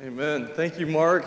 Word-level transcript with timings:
Amen. 0.00 0.46
Thank 0.54 0.78
you, 0.78 0.86
Mark. 0.86 1.26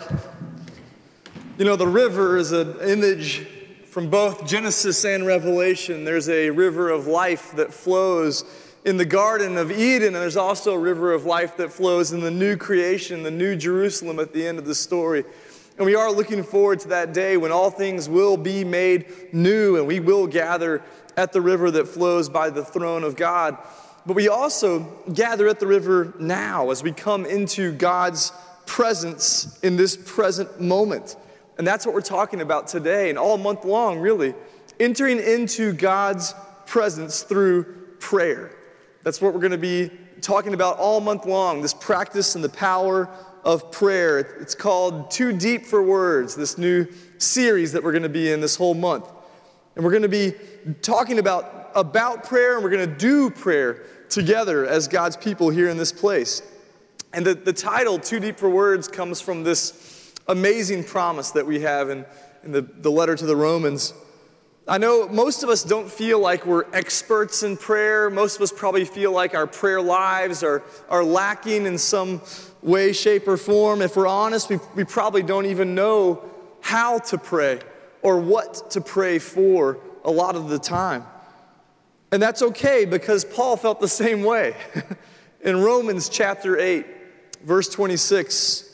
You 1.58 1.66
know, 1.66 1.76
the 1.76 1.86
river 1.86 2.38
is 2.38 2.52
an 2.52 2.80
image 2.80 3.46
from 3.84 4.08
both 4.08 4.46
Genesis 4.46 5.04
and 5.04 5.26
Revelation. 5.26 6.04
There's 6.04 6.30
a 6.30 6.48
river 6.48 6.88
of 6.88 7.06
life 7.06 7.52
that 7.56 7.74
flows 7.74 8.46
in 8.86 8.96
the 8.96 9.04
Garden 9.04 9.58
of 9.58 9.70
Eden, 9.70 10.14
and 10.14 10.16
there's 10.16 10.38
also 10.38 10.72
a 10.72 10.78
river 10.78 11.12
of 11.12 11.26
life 11.26 11.58
that 11.58 11.70
flows 11.70 12.12
in 12.12 12.20
the 12.20 12.30
new 12.30 12.56
creation, 12.56 13.22
the 13.24 13.30
new 13.30 13.56
Jerusalem 13.56 14.18
at 14.18 14.32
the 14.32 14.46
end 14.46 14.58
of 14.58 14.64
the 14.64 14.74
story. 14.74 15.24
And 15.76 15.84
we 15.84 15.94
are 15.94 16.10
looking 16.10 16.42
forward 16.42 16.80
to 16.80 16.88
that 16.88 17.12
day 17.12 17.36
when 17.36 17.52
all 17.52 17.68
things 17.68 18.08
will 18.08 18.38
be 18.38 18.64
made 18.64 19.34
new 19.34 19.76
and 19.76 19.86
we 19.86 20.00
will 20.00 20.26
gather 20.26 20.82
at 21.18 21.34
the 21.34 21.42
river 21.42 21.70
that 21.72 21.88
flows 21.88 22.30
by 22.30 22.48
the 22.48 22.64
throne 22.64 23.04
of 23.04 23.16
God. 23.16 23.58
But 24.06 24.16
we 24.16 24.28
also 24.28 24.80
gather 25.12 25.46
at 25.46 25.60
the 25.60 25.66
river 25.66 26.14
now 26.18 26.70
as 26.70 26.82
we 26.82 26.92
come 26.92 27.26
into 27.26 27.72
God's 27.72 28.32
presence 28.66 29.58
in 29.60 29.76
this 29.76 29.96
present 29.96 30.60
moment. 30.60 31.16
And 31.58 31.66
that's 31.66 31.84
what 31.84 31.94
we're 31.94 32.00
talking 32.00 32.40
about 32.40 32.66
today 32.66 33.10
and 33.10 33.18
all 33.18 33.38
month 33.38 33.64
long, 33.64 33.98
really. 33.98 34.34
Entering 34.80 35.18
into 35.20 35.72
God's 35.72 36.34
presence 36.66 37.22
through 37.22 37.64
prayer. 37.98 38.56
That's 39.02 39.20
what 39.20 39.34
we're 39.34 39.40
going 39.40 39.52
to 39.52 39.58
be 39.58 39.90
talking 40.20 40.54
about 40.54 40.78
all 40.78 41.00
month 41.00 41.26
long 41.26 41.62
this 41.62 41.74
practice 41.74 42.34
and 42.34 42.44
the 42.44 42.48
power 42.48 43.08
of 43.44 43.70
prayer. 43.72 44.18
It's 44.18 44.54
called 44.54 45.10
Too 45.10 45.32
Deep 45.32 45.66
for 45.66 45.82
Words, 45.82 46.34
this 46.36 46.56
new 46.56 46.86
series 47.18 47.72
that 47.72 47.82
we're 47.82 47.92
going 47.92 48.02
to 48.04 48.08
be 48.08 48.30
in 48.30 48.40
this 48.40 48.56
whole 48.56 48.74
month. 48.74 49.10
And 49.74 49.84
we're 49.84 49.90
going 49.90 50.02
to 50.02 50.08
be 50.08 50.34
talking 50.80 51.18
about, 51.18 51.72
about 51.74 52.24
prayer 52.24 52.54
and 52.54 52.64
we're 52.64 52.70
going 52.70 52.88
to 52.88 52.96
do 52.96 53.30
prayer 53.30 53.82
together 54.08 54.66
as 54.66 54.88
God's 54.88 55.16
people 55.16 55.50
here 55.50 55.68
in 55.68 55.76
this 55.76 55.92
place. 55.92 56.42
And 57.12 57.26
the, 57.26 57.34
the 57.34 57.52
title, 57.52 57.98
Too 57.98 58.20
Deep 58.20 58.38
for 58.38 58.48
Words, 58.48 58.88
comes 58.88 59.20
from 59.20 59.42
this 59.42 60.14
amazing 60.28 60.84
promise 60.84 61.30
that 61.32 61.46
we 61.46 61.60
have 61.60 61.90
in, 61.90 62.06
in 62.42 62.52
the, 62.52 62.62
the 62.62 62.90
letter 62.90 63.14
to 63.14 63.26
the 63.26 63.36
Romans. 63.36 63.92
I 64.66 64.78
know 64.78 65.08
most 65.08 65.42
of 65.42 65.50
us 65.50 65.62
don't 65.62 65.90
feel 65.90 66.20
like 66.20 66.46
we're 66.46 66.64
experts 66.72 67.42
in 67.42 67.58
prayer. 67.58 68.08
Most 68.08 68.36
of 68.36 68.42
us 68.42 68.52
probably 68.52 68.86
feel 68.86 69.12
like 69.12 69.34
our 69.34 69.46
prayer 69.46 69.82
lives 69.82 70.42
are, 70.42 70.62
are 70.88 71.04
lacking 71.04 71.66
in 71.66 71.76
some 71.76 72.22
way, 72.62 72.92
shape, 72.92 73.28
or 73.28 73.36
form. 73.36 73.82
If 73.82 73.96
we're 73.96 74.06
honest, 74.06 74.48
we, 74.48 74.58
we 74.74 74.84
probably 74.84 75.22
don't 75.22 75.46
even 75.46 75.74
know 75.74 76.24
how 76.60 76.98
to 77.00 77.18
pray 77.18 77.60
or 78.00 78.20
what 78.20 78.70
to 78.70 78.80
pray 78.80 79.18
for 79.18 79.78
a 80.04 80.10
lot 80.10 80.34
of 80.34 80.48
the 80.48 80.58
time. 80.58 81.04
And 82.10 82.22
that's 82.22 82.40
okay 82.40 82.84
because 82.86 83.24
Paul 83.24 83.56
felt 83.56 83.80
the 83.80 83.88
same 83.88 84.22
way. 84.22 84.54
in 85.42 85.60
Romans 85.60 86.08
chapter 86.08 86.58
8, 86.58 86.86
verse 87.44 87.68
26, 87.68 88.68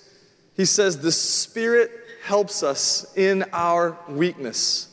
he 0.55 0.65
says, 0.65 0.99
The 0.99 1.13
Spirit 1.13 1.91
helps 2.23 2.63
us 2.63 3.07
in 3.17 3.45
our 3.53 3.99
weakness. 4.09 4.89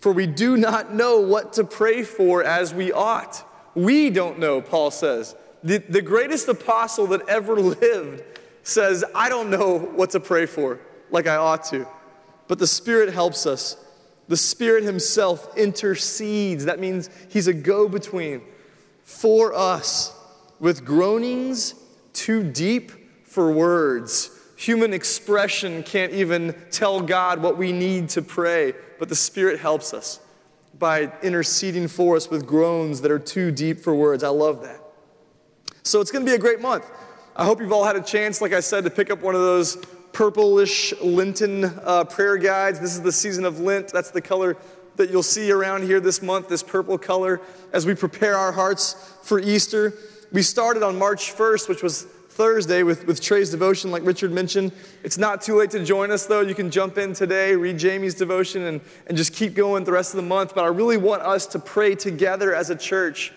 For 0.00 0.12
we 0.12 0.26
do 0.26 0.56
not 0.56 0.94
know 0.94 1.20
what 1.20 1.54
to 1.54 1.64
pray 1.64 2.02
for 2.02 2.42
as 2.42 2.72
we 2.72 2.92
ought. 2.92 3.44
We 3.74 4.10
don't 4.10 4.38
know, 4.38 4.60
Paul 4.60 4.90
says. 4.90 5.34
The, 5.62 5.78
the 5.78 6.02
greatest 6.02 6.48
apostle 6.48 7.06
that 7.08 7.28
ever 7.28 7.54
lived 7.60 8.22
says, 8.62 9.04
I 9.14 9.28
don't 9.28 9.50
know 9.50 9.78
what 9.78 10.10
to 10.10 10.20
pray 10.20 10.46
for 10.46 10.80
like 11.10 11.26
I 11.26 11.36
ought 11.36 11.64
to. 11.66 11.86
But 12.48 12.58
the 12.58 12.66
Spirit 12.66 13.12
helps 13.12 13.46
us. 13.46 13.76
The 14.28 14.36
Spirit 14.36 14.84
Himself 14.84 15.56
intercedes. 15.56 16.64
That 16.64 16.78
means 16.78 17.10
He's 17.28 17.46
a 17.46 17.52
go 17.52 17.88
between 17.88 18.42
for 19.02 19.54
us 19.54 20.16
with 20.60 20.84
groanings 20.84 21.74
too 22.12 22.42
deep 22.42 22.92
for 23.24 23.52
words. 23.52 24.30
Human 24.56 24.92
expression 24.92 25.82
can't 25.82 26.12
even 26.12 26.54
tell 26.70 27.00
God 27.00 27.42
what 27.42 27.56
we 27.56 27.72
need 27.72 28.08
to 28.10 28.22
pray, 28.22 28.74
but 28.98 29.08
the 29.08 29.14
Spirit 29.14 29.58
helps 29.58 29.94
us 29.94 30.20
by 30.78 31.12
interceding 31.22 31.88
for 31.88 32.16
us 32.16 32.28
with 32.28 32.46
groans 32.46 33.00
that 33.02 33.10
are 33.10 33.18
too 33.18 33.50
deep 33.50 33.80
for 33.80 33.94
words. 33.94 34.22
I 34.22 34.28
love 34.28 34.62
that. 34.62 34.80
So 35.82 36.00
it's 36.00 36.10
going 36.10 36.24
to 36.24 36.30
be 36.30 36.34
a 36.34 36.38
great 36.38 36.60
month. 36.60 36.90
I 37.36 37.44
hope 37.44 37.60
you've 37.60 37.72
all 37.72 37.84
had 37.84 37.96
a 37.96 38.02
chance, 38.02 38.40
like 38.40 38.52
I 38.52 38.60
said, 38.60 38.84
to 38.84 38.90
pick 38.90 39.10
up 39.10 39.22
one 39.22 39.34
of 39.34 39.40
those 39.40 39.76
purplish 40.12 40.92
Lenten 41.00 41.64
uh, 41.64 42.04
prayer 42.04 42.36
guides. 42.36 42.80
This 42.80 42.92
is 42.92 43.02
the 43.02 43.12
season 43.12 43.44
of 43.44 43.60
Lent. 43.60 43.88
That's 43.88 44.10
the 44.10 44.20
color 44.20 44.56
that 44.96 45.10
you'll 45.10 45.22
see 45.22 45.50
around 45.50 45.84
here 45.84 46.00
this 46.00 46.20
month, 46.20 46.48
this 46.48 46.62
purple 46.62 46.98
color, 46.98 47.40
as 47.72 47.86
we 47.86 47.94
prepare 47.94 48.36
our 48.36 48.52
hearts 48.52 49.14
for 49.22 49.38
Easter. 49.38 49.94
We 50.32 50.42
started 50.42 50.84
on 50.84 50.96
March 50.96 51.34
1st, 51.34 51.68
which 51.68 51.82
was 51.82 52.04
Thursday 52.04 52.84
with, 52.84 53.04
with 53.04 53.20
Trey's 53.20 53.50
devotion, 53.50 53.90
like 53.90 54.04
Richard 54.06 54.30
mentioned. 54.30 54.70
It's 55.02 55.18
not 55.18 55.42
too 55.42 55.56
late 55.56 55.70
to 55.72 55.84
join 55.84 56.12
us, 56.12 56.26
though. 56.26 56.40
You 56.40 56.54
can 56.54 56.70
jump 56.70 56.98
in 56.98 57.14
today, 57.14 57.56
read 57.56 57.78
Jamie's 57.78 58.14
devotion, 58.14 58.62
and, 58.62 58.80
and 59.08 59.16
just 59.16 59.34
keep 59.34 59.54
going 59.54 59.82
the 59.82 59.90
rest 59.90 60.14
of 60.14 60.16
the 60.18 60.28
month. 60.28 60.54
But 60.54 60.62
I 60.62 60.68
really 60.68 60.98
want 60.98 61.22
us 61.22 61.46
to 61.46 61.58
pray 61.58 61.96
together 61.96 62.54
as 62.54 62.70
a 62.70 62.76
church 62.76 63.32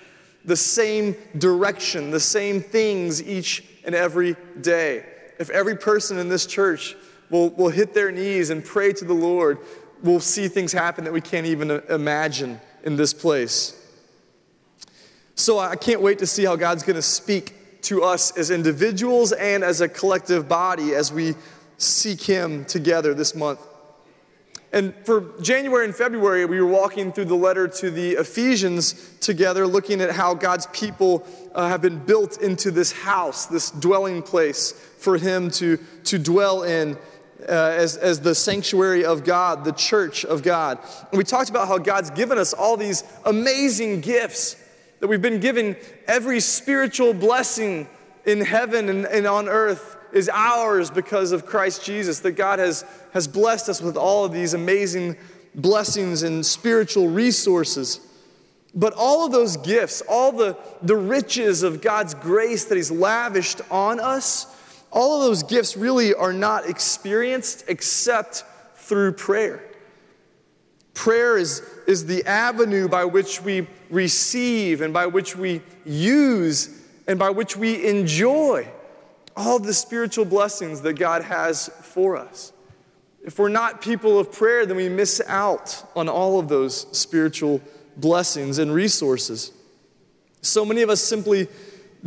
the 0.45 0.55
same 0.55 1.15
direction, 1.39 2.11
the 2.11 2.19
same 2.19 2.61
things 2.61 3.23
each 3.23 3.63
and 3.85 3.95
every 3.95 4.35
day. 4.61 5.03
If 5.39 5.49
every 5.49 5.75
person 5.75 6.19
in 6.19 6.29
this 6.29 6.45
church 6.45 6.95
will, 7.31 7.49
will 7.49 7.69
hit 7.69 7.95
their 7.95 8.11
knees 8.11 8.51
and 8.51 8.63
pray 8.63 8.93
to 8.93 9.03
the 9.03 9.15
Lord, 9.15 9.57
we'll 10.03 10.19
see 10.19 10.47
things 10.47 10.71
happen 10.71 11.05
that 11.05 11.13
we 11.13 11.21
can't 11.21 11.47
even 11.47 11.71
uh, 11.71 11.81
imagine 11.89 12.61
in 12.83 12.97
this 12.97 13.15
place. 13.15 13.82
So 15.35 15.59
I 15.59 15.75
can't 15.75 16.01
wait 16.01 16.19
to 16.19 16.27
see 16.27 16.45
how 16.45 16.55
God's 16.55 16.83
going 16.83 16.95
to 16.95 17.01
speak 17.01 17.81
to 17.83 18.03
us 18.03 18.35
as 18.37 18.51
individuals 18.51 19.31
and 19.31 19.63
as 19.63 19.81
a 19.81 19.89
collective 19.89 20.47
body 20.47 20.93
as 20.93 21.11
we 21.11 21.35
seek 21.77 22.21
Him 22.21 22.65
together 22.65 23.13
this 23.13 23.35
month. 23.35 23.59
And 24.71 24.95
for 25.05 25.39
January 25.39 25.85
and 25.85 25.95
February, 25.95 26.45
we 26.45 26.59
were 26.59 26.67
walking 26.67 27.11
through 27.11 27.25
the 27.25 27.35
letter 27.35 27.67
to 27.67 27.91
the 27.91 28.13
Ephesians 28.13 28.93
together, 29.19 29.67
looking 29.67 30.01
at 30.01 30.11
how 30.11 30.33
God's 30.33 30.65
people 30.67 31.27
uh, 31.53 31.67
have 31.67 31.81
been 31.81 31.99
built 31.99 32.41
into 32.41 32.71
this 32.71 32.91
house, 32.91 33.45
this 33.45 33.69
dwelling 33.69 34.23
place 34.23 34.71
for 34.71 35.17
Him 35.17 35.51
to, 35.51 35.77
to 36.05 36.17
dwell 36.17 36.63
in. 36.63 36.97
Uh, 37.41 37.75
as, 37.75 37.97
as 37.97 38.21
the 38.21 38.33
sanctuary 38.33 39.03
of 39.03 39.25
God, 39.25 39.65
the 39.65 39.73
church 39.73 40.23
of 40.23 40.43
God. 40.43 40.79
And 41.11 41.17
we 41.17 41.25
talked 41.25 41.49
about 41.49 41.67
how 41.67 41.77
God's 41.77 42.09
given 42.11 42.37
us 42.37 42.53
all 42.53 42.77
these 42.77 43.03
amazing 43.25 43.99
gifts 43.99 44.55
that 45.03 45.09
we've 45.09 45.21
been 45.21 45.41
given 45.41 45.75
every 46.07 46.39
spiritual 46.39 47.13
blessing 47.13 47.89
in 48.25 48.39
heaven 48.39 48.87
and, 48.87 49.05
and 49.05 49.27
on 49.27 49.49
earth 49.49 49.97
is 50.13 50.29
ours 50.29 50.89
because 50.89 51.33
of 51.33 51.45
Christ 51.45 51.83
Jesus, 51.83 52.21
that 52.21 52.37
God 52.37 52.59
has, 52.59 52.85
has 53.11 53.27
blessed 53.27 53.67
us 53.67 53.81
with 53.81 53.97
all 53.97 54.23
of 54.23 54.31
these 54.31 54.53
amazing 54.53 55.17
blessings 55.55 56.23
and 56.23 56.45
spiritual 56.45 57.09
resources. 57.09 57.99
But 58.73 58.93
all 58.93 59.25
of 59.25 59.33
those 59.33 59.57
gifts, 59.57 60.01
all 60.07 60.31
the, 60.31 60.57
the 60.81 60.95
riches 60.95 61.63
of 61.63 61.81
God's 61.81 62.13
grace 62.13 62.63
that 62.63 62.75
He's 62.75 62.89
lavished 62.89 63.59
on 63.69 63.99
us, 63.99 64.47
all 64.89 65.21
of 65.21 65.27
those 65.27 65.43
gifts 65.43 65.75
really 65.75 66.13
are 66.13 66.31
not 66.31 66.69
experienced 66.69 67.65
except 67.67 68.45
through 68.75 69.11
prayer. 69.11 69.69
Prayer 70.93 71.37
is, 71.37 71.61
is 71.87 72.05
the 72.05 72.23
avenue 72.23 72.87
by 72.87 73.03
which 73.03 73.41
we 73.41 73.67
receive 73.93 74.81
and 74.81 74.93
by 74.93 75.05
which 75.05 75.35
we 75.35 75.61
use 75.85 76.81
and 77.07 77.19
by 77.19 77.29
which 77.29 77.55
we 77.55 77.87
enjoy 77.87 78.67
all 79.35 79.59
the 79.59 79.73
spiritual 79.73 80.25
blessings 80.25 80.81
that 80.81 80.93
God 80.93 81.23
has 81.23 81.69
for 81.81 82.17
us. 82.17 82.51
If 83.23 83.39
we're 83.39 83.49
not 83.49 83.81
people 83.81 84.19
of 84.19 84.31
prayer, 84.31 84.65
then 84.65 84.77
we 84.77 84.89
miss 84.89 85.21
out 85.27 85.83
on 85.95 86.09
all 86.09 86.39
of 86.39 86.49
those 86.49 86.87
spiritual 86.97 87.61
blessings 87.95 88.57
and 88.59 88.73
resources. 88.73 89.51
So 90.41 90.65
many 90.65 90.81
of 90.81 90.89
us 90.89 91.01
simply 91.01 91.47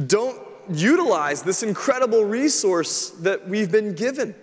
don't 0.07 0.39
utilize 0.71 1.43
this 1.43 1.63
incredible 1.63 2.25
resource 2.25 3.11
that 3.21 3.49
we've 3.49 3.71
been 3.71 3.95
given. 3.95 4.35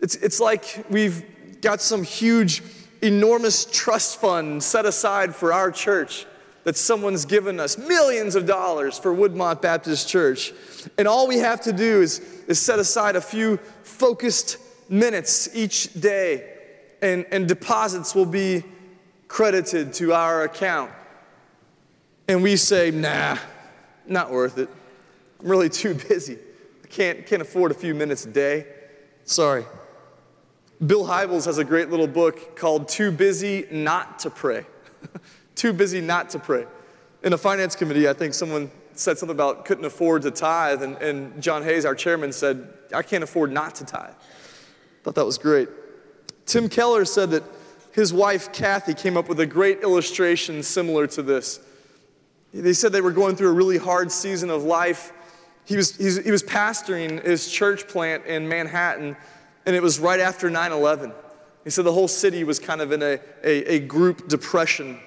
It's, 0.00 0.14
it's 0.16 0.40
like 0.40 0.84
we've 0.88 1.60
got 1.60 1.80
some 1.80 2.02
huge 2.02 2.62
enormous 3.02 3.66
trust 3.66 4.20
fund 4.20 4.62
set 4.62 4.86
aside 4.86 5.34
for 5.34 5.52
our 5.52 5.70
church 5.70 6.26
that 6.64 6.76
someone's 6.76 7.24
given 7.24 7.60
us 7.60 7.78
millions 7.78 8.34
of 8.34 8.46
dollars 8.46 8.98
for 8.98 9.14
Woodmont 9.14 9.60
Baptist 9.60 10.08
Church. 10.08 10.52
And 10.98 11.06
all 11.06 11.28
we 11.28 11.38
have 11.38 11.60
to 11.62 11.72
do 11.72 12.00
is, 12.02 12.20
is 12.48 12.58
set 12.58 12.78
aside 12.78 13.16
a 13.16 13.20
few 13.20 13.58
focused 13.82 14.58
minutes 14.88 15.54
each 15.54 15.92
day, 15.94 16.50
and, 17.00 17.26
and 17.30 17.46
deposits 17.46 18.14
will 18.14 18.26
be 18.26 18.64
credited 19.28 19.92
to 19.94 20.12
our 20.12 20.44
account. 20.44 20.90
And 22.28 22.42
we 22.42 22.56
say, 22.56 22.90
nah, 22.90 23.36
not 24.06 24.30
worth 24.30 24.58
it. 24.58 24.68
I'm 25.40 25.48
really 25.48 25.68
too 25.68 25.94
busy. 25.94 26.38
I 26.82 26.86
can't, 26.86 27.26
can't 27.26 27.42
afford 27.42 27.70
a 27.70 27.74
few 27.74 27.94
minutes 27.94 28.24
a 28.24 28.30
day. 28.30 28.66
Sorry. 29.24 29.64
Bill 30.84 31.04
Hybels 31.04 31.44
has 31.44 31.58
a 31.58 31.64
great 31.64 31.90
little 31.90 32.06
book 32.06 32.56
called 32.56 32.88
Too 32.88 33.10
Busy 33.10 33.66
Not 33.70 34.18
to 34.20 34.30
Pray. 34.30 34.64
Too 35.54 35.72
Busy 35.72 36.00
Not 36.00 36.30
to 36.30 36.38
Pray. 36.38 36.66
In 37.22 37.32
a 37.32 37.38
finance 37.38 37.74
committee, 37.74 38.08
I 38.08 38.12
think 38.12 38.34
someone 38.34 38.70
said 38.92 39.18
something 39.18 39.34
about 39.34 39.64
couldn't 39.64 39.84
afford 39.84 40.22
to 40.22 40.30
tithe, 40.30 40.82
and, 40.82 40.96
and 40.96 41.42
John 41.42 41.62
Hayes, 41.62 41.84
our 41.84 41.94
chairman, 41.94 42.32
said, 42.32 42.68
I 42.94 43.02
can't 43.02 43.24
afford 43.24 43.50
not 43.50 43.74
to 43.76 43.84
tithe. 43.84 44.14
Thought 45.02 45.14
that 45.16 45.26
was 45.26 45.38
great. 45.38 45.68
Tim 46.46 46.68
Keller 46.68 47.04
said 47.04 47.30
that 47.30 47.42
his 47.92 48.12
wife, 48.12 48.52
Kathy, 48.52 48.94
came 48.94 49.16
up 49.16 49.28
with 49.28 49.40
a 49.40 49.46
great 49.46 49.80
illustration 49.80 50.62
similar 50.62 51.06
to 51.08 51.22
this. 51.22 51.60
They 52.52 52.72
said 52.72 52.92
they 52.92 53.00
were 53.00 53.12
going 53.12 53.36
through 53.36 53.48
a 53.48 53.52
really 53.52 53.78
hard 53.78 54.12
season 54.12 54.50
of 54.50 54.62
life. 54.62 55.12
He 55.64 55.76
was, 55.76 55.96
he 55.96 56.30
was 56.30 56.42
pastoring 56.42 57.24
his 57.24 57.50
church 57.50 57.88
plant 57.88 58.26
in 58.26 58.48
Manhattan, 58.48 59.16
and 59.66 59.74
it 59.74 59.82
was 59.82 59.98
right 59.98 60.20
after 60.20 60.50
9 60.50 60.72
11. 60.72 61.12
He 61.64 61.70
said 61.70 61.84
the 61.84 61.92
whole 61.92 62.08
city 62.08 62.44
was 62.44 62.58
kind 62.58 62.80
of 62.80 62.92
in 62.92 63.02
a, 63.02 63.18
a, 63.42 63.74
a 63.74 63.78
group 63.78 64.28
depression. 64.28 65.00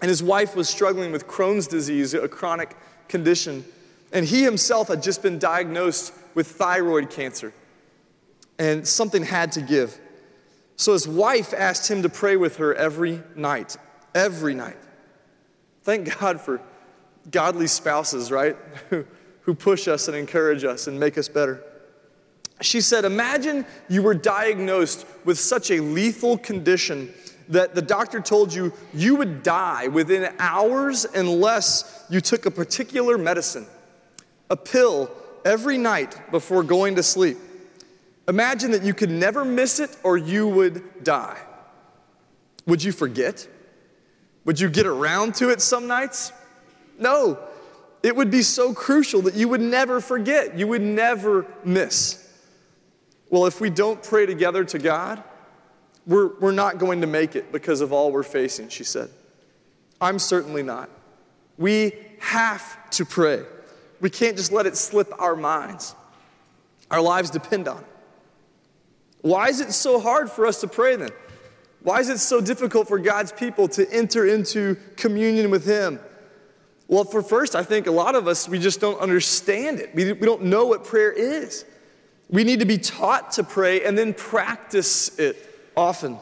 And 0.00 0.08
his 0.08 0.22
wife 0.22 0.54
was 0.54 0.68
struggling 0.68 1.12
with 1.12 1.26
Crohn's 1.26 1.66
disease, 1.66 2.12
a 2.14 2.28
chronic 2.28 2.76
condition. 3.08 3.64
And 4.12 4.26
he 4.26 4.42
himself 4.42 4.88
had 4.88 5.02
just 5.02 5.22
been 5.22 5.38
diagnosed 5.38 6.12
with 6.34 6.48
thyroid 6.48 7.10
cancer. 7.10 7.52
And 8.58 8.86
something 8.86 9.24
had 9.24 9.52
to 9.52 9.60
give. 9.62 9.98
So 10.76 10.92
his 10.92 11.08
wife 11.08 11.54
asked 11.54 11.90
him 11.90 12.02
to 12.02 12.08
pray 12.08 12.36
with 12.36 12.56
her 12.56 12.74
every 12.74 13.22
night. 13.34 13.76
Every 14.14 14.54
night. 14.54 14.76
Thank 15.82 16.18
God 16.18 16.40
for 16.40 16.60
godly 17.30 17.66
spouses, 17.66 18.30
right? 18.30 18.56
Who 19.42 19.54
push 19.54 19.88
us 19.88 20.08
and 20.08 20.16
encourage 20.16 20.64
us 20.64 20.86
and 20.86 20.98
make 20.98 21.16
us 21.16 21.28
better. 21.28 21.62
She 22.60 22.80
said, 22.80 23.04
Imagine 23.04 23.66
you 23.88 24.02
were 24.02 24.14
diagnosed 24.14 25.06
with 25.24 25.38
such 25.38 25.70
a 25.70 25.80
lethal 25.80 26.38
condition 26.38 27.12
that 27.48 27.74
the 27.74 27.82
doctor 27.82 28.20
told 28.20 28.52
you 28.52 28.72
you 28.92 29.16
would 29.16 29.42
die 29.42 29.88
within 29.88 30.32
hours 30.38 31.04
unless 31.04 32.04
you 32.10 32.20
took 32.20 32.46
a 32.46 32.50
particular 32.50 33.18
medicine, 33.18 33.66
a 34.50 34.56
pill 34.56 35.10
every 35.44 35.78
night 35.78 36.30
before 36.30 36.62
going 36.62 36.96
to 36.96 37.02
sleep. 37.02 37.38
Imagine 38.28 38.72
that 38.72 38.82
you 38.82 38.92
could 38.92 39.10
never 39.10 39.44
miss 39.44 39.78
it 39.78 39.96
or 40.02 40.16
you 40.16 40.48
would 40.48 41.04
die. 41.04 41.38
Would 42.66 42.82
you 42.82 42.90
forget? 42.90 43.46
Would 44.44 44.60
you 44.60 44.68
get 44.68 44.86
around 44.86 45.36
to 45.36 45.50
it 45.50 45.60
some 45.60 45.86
nights? 45.86 46.32
No. 46.98 47.38
It 48.02 48.14
would 48.14 48.30
be 48.30 48.42
so 48.42 48.72
crucial 48.72 49.22
that 49.22 49.34
you 49.34 49.48
would 49.48 49.60
never 49.60 50.00
forget, 50.00 50.58
you 50.58 50.66
would 50.68 50.82
never 50.82 51.46
miss. 51.64 52.22
Well, 53.30 53.46
if 53.46 53.60
we 53.60 53.70
don't 53.70 54.02
pray 54.02 54.26
together 54.26 54.64
to 54.64 54.78
God, 54.78 55.22
we're, 56.06 56.28
we're 56.38 56.52
not 56.52 56.78
going 56.78 57.00
to 57.00 57.06
make 57.06 57.34
it 57.34 57.50
because 57.52 57.80
of 57.80 57.92
all 57.92 58.12
we're 58.12 58.22
facing, 58.22 58.68
she 58.68 58.84
said. 58.84 59.10
I'm 60.00 60.18
certainly 60.18 60.62
not. 60.62 60.88
We 61.58 61.92
have 62.20 62.90
to 62.90 63.04
pray. 63.04 63.42
We 64.00 64.10
can't 64.10 64.36
just 64.36 64.52
let 64.52 64.66
it 64.66 64.76
slip 64.76 65.12
our 65.18 65.34
minds. 65.34 65.94
Our 66.90 67.00
lives 67.00 67.30
depend 67.30 67.66
on 67.66 67.78
it. 67.78 67.86
Why 69.22 69.48
is 69.48 69.60
it 69.60 69.72
so 69.72 69.98
hard 69.98 70.30
for 70.30 70.46
us 70.46 70.60
to 70.60 70.68
pray 70.68 70.94
then? 70.96 71.10
Why 71.82 72.00
is 72.00 72.08
it 72.08 72.18
so 72.18 72.40
difficult 72.40 72.88
for 72.88 72.98
God's 72.98 73.32
people 73.32 73.68
to 73.68 73.90
enter 73.90 74.26
into 74.26 74.76
communion 74.96 75.50
with 75.50 75.64
Him? 75.64 75.98
Well, 76.88 77.04
for 77.04 77.22
first, 77.22 77.56
I 77.56 77.64
think 77.64 77.88
a 77.88 77.90
lot 77.90 78.14
of 78.14 78.28
us, 78.28 78.48
we 78.48 78.60
just 78.60 78.80
don't 78.80 79.00
understand 79.00 79.80
it. 79.80 79.94
We, 79.94 80.12
we 80.12 80.26
don't 80.26 80.44
know 80.44 80.66
what 80.66 80.84
prayer 80.84 81.10
is. 81.10 81.64
We 82.28 82.44
need 82.44 82.60
to 82.60 82.66
be 82.66 82.78
taught 82.78 83.32
to 83.32 83.44
pray 83.44 83.84
and 83.84 83.96
then 83.96 84.14
practice 84.14 85.18
it 85.18 85.45
often. 85.76 86.18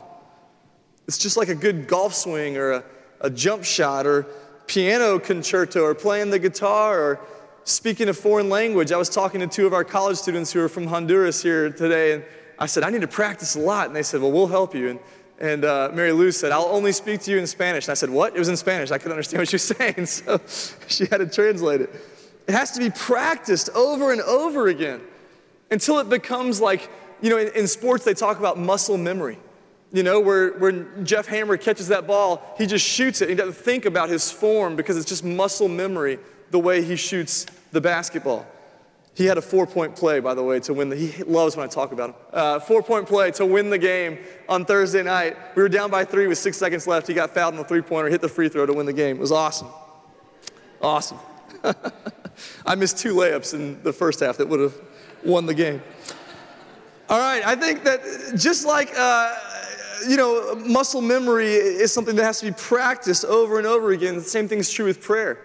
It's 1.07 1.19
just 1.19 1.37
like 1.37 1.49
a 1.49 1.55
good 1.55 1.87
golf 1.87 2.15
swing 2.15 2.57
or 2.57 2.73
a, 2.73 2.85
a 3.21 3.31
jump 3.31 3.65
shot 3.65 4.07
or 4.07 4.27
piano 4.67 5.19
concerto 5.19 5.83
or 5.83 5.95
playing 5.95 6.31
the 6.31 6.39
guitar 6.39 7.01
or 7.01 7.21
speaking 7.65 8.09
a 8.09 8.15
foreign 8.15 8.49
language. 8.49 8.93
I 8.93 8.97
was 8.97 9.09
talking 9.09 9.41
to 9.41 9.47
two 9.47 9.67
of 9.67 9.73
our 9.73 9.85
college 9.85 10.17
students 10.17 10.53
who 10.53 10.61
are 10.61 10.69
from 10.69 10.87
Honduras 10.87 11.43
here 11.43 11.71
today, 11.71 12.13
and 12.13 12.25
I 12.59 12.67
said, 12.67 12.83
I 12.83 12.91
need 12.91 13.03
to 13.03 13.09
practice 13.09 13.57
a 13.57 13.61
lot. 13.61 13.87
And 13.87 13.97
they 13.97 14.03
said, 14.03 14.21
Well, 14.21 14.33
we'll 14.33 14.47
help 14.47 14.75
you. 14.75 14.91
And, 14.91 15.01
and 15.39 15.65
uh, 15.65 15.91
Mary 15.93 16.13
Lou 16.13 16.31
said, 16.31 16.53
I'll 16.53 16.67
only 16.67 16.93
speak 16.93 17.21
to 17.23 17.31
you 17.31 17.39
in 17.39 17.47
Spanish. 17.47 17.87
And 17.87 17.93
I 17.93 17.95
said, 17.95 18.11
What? 18.11 18.35
It 18.35 18.39
was 18.39 18.49
in 18.49 18.57
Spanish. 18.57 18.91
I 18.91 18.99
couldn't 18.99 19.13
understand 19.13 19.41
what 19.41 19.49
she 19.49 19.57
was 19.57 19.63
saying. 19.79 20.07
So 20.07 20.41
she 20.87 21.07
had 21.07 21.19
to 21.19 21.27
translate 21.27 21.81
it. 21.81 21.91
It 22.47 22.53
has 22.53 22.73
to 22.73 22.81
be 22.81 22.91
practiced 22.91 23.71
over 23.71 24.13
and 24.13 24.21
over 24.21 24.69
again 24.69 25.01
until 25.71 25.99
it 25.99 26.09
becomes 26.09 26.61
like, 26.61 26.91
you 27.25 27.31
know, 27.31 27.39
in, 27.39 27.49
in 27.55 27.67
sports, 27.67 28.05
they 28.05 28.13
talk 28.13 28.39
about 28.39 28.59
muscle 28.59 28.99
memory. 28.99 29.39
You 29.95 30.03
know, 30.03 30.21
where, 30.21 30.53
where 30.59 30.73
Jeff 31.05 31.27
Hammer 31.27 31.57
catches 31.57 31.89
that 31.89 32.07
ball, 32.07 32.55
he 32.59 32.67
just 32.67 32.85
shoots 32.85 33.23
it. 33.23 33.31
He 33.31 33.35
doesn't 33.35 33.55
think 33.55 33.87
about 33.87 34.11
his 34.11 34.31
form 34.31 34.77
because 34.77 34.99
it's 34.99 35.09
just 35.09 35.25
muscle 35.25 35.69
memory 35.69 36.19
the 36.51 36.59
way 36.59 36.83
he 36.83 36.97
shoots 36.97 37.47
the 37.73 37.81
basketball. 37.81 38.47
He 39.15 39.25
had 39.25 39.39
a 39.39 39.43
four 39.43 39.67
point 39.67 39.97
play, 39.97 40.21
by 40.21 40.35
the 40.35 40.43
way, 40.43 40.61
to 40.61 40.75
win 40.75 40.91
the. 40.91 40.97
He 40.97 41.23
loves 41.23 41.57
when 41.57 41.65
I 41.65 41.69
talk 41.71 41.93
about 41.93 42.11
him. 42.11 42.17
Uh, 42.31 42.61
four 42.61 42.83
point 42.83 43.07
play 43.07 43.31
to 43.33 43.47
win 43.47 43.71
the 43.71 43.79
game 43.79 44.19
on 44.47 44.67
Thursday 44.67 45.03
night. 45.03 45.39
We 45.57 45.63
were 45.63 45.71
down 45.71 45.91
by 45.91 46.05
three 46.05 46.27
with 46.27 46.37
six 46.37 46.59
seconds 46.59 46.87
left. 46.87 47.07
He 47.07 47.15
got 47.15 47.33
fouled 47.33 47.55
on 47.55 47.59
the 47.59 47.65
three 47.65 47.81
pointer, 47.81 48.11
hit 48.11 48.21
the 48.21 48.29
free 48.29 48.51
throw 48.51 48.67
to 48.67 48.75
win 48.75 48.85
the 48.85 48.93
game. 48.93 49.17
It 49.17 49.21
was 49.21 49.33
awesome. 49.33 49.69
Awesome. 50.83 51.19
I 52.67 52.75
missed 52.75 52.99
two 52.99 53.15
layups 53.15 53.55
in 53.55 53.83
the 53.83 53.95
first 53.95 54.21
half 54.21 54.37
that 54.37 54.49
would 54.49 54.61
have 54.61 54.79
won 55.25 55.47
the 55.47 55.55
game. 55.55 55.81
All 57.07 57.19
right, 57.19 57.45
I 57.45 57.55
think 57.55 57.85
that 57.85 58.01
just 58.35 58.65
like, 58.65 58.91
uh, 58.97 59.37
you 60.09 60.17
know, 60.17 60.55
muscle 60.55 61.03
memory 61.03 61.53
is 61.53 61.93
something 61.93 62.17
that 62.17 62.25
has 62.25 62.41
to 62.41 62.47
be 62.47 62.53
practiced 62.53 63.27
over 63.27 63.59
and 63.59 63.67
over 63.67 63.93
again, 63.93 64.15
the 64.15 64.23
same 64.23 64.49
thing 64.49 64.59
is 64.59 64.71
true 64.71 64.87
with 64.87 65.03
prayer. 65.03 65.39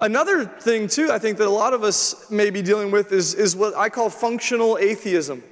Another 0.00 0.46
thing, 0.46 0.88
too, 0.88 1.10
I 1.12 1.18
think 1.18 1.36
that 1.36 1.48
a 1.48 1.50
lot 1.50 1.74
of 1.74 1.82
us 1.82 2.30
may 2.30 2.48
be 2.48 2.62
dealing 2.62 2.90
with 2.90 3.12
is, 3.12 3.34
is 3.34 3.54
what 3.54 3.74
I 3.76 3.90
call 3.90 4.08
functional 4.08 4.78
atheism. 4.78 5.42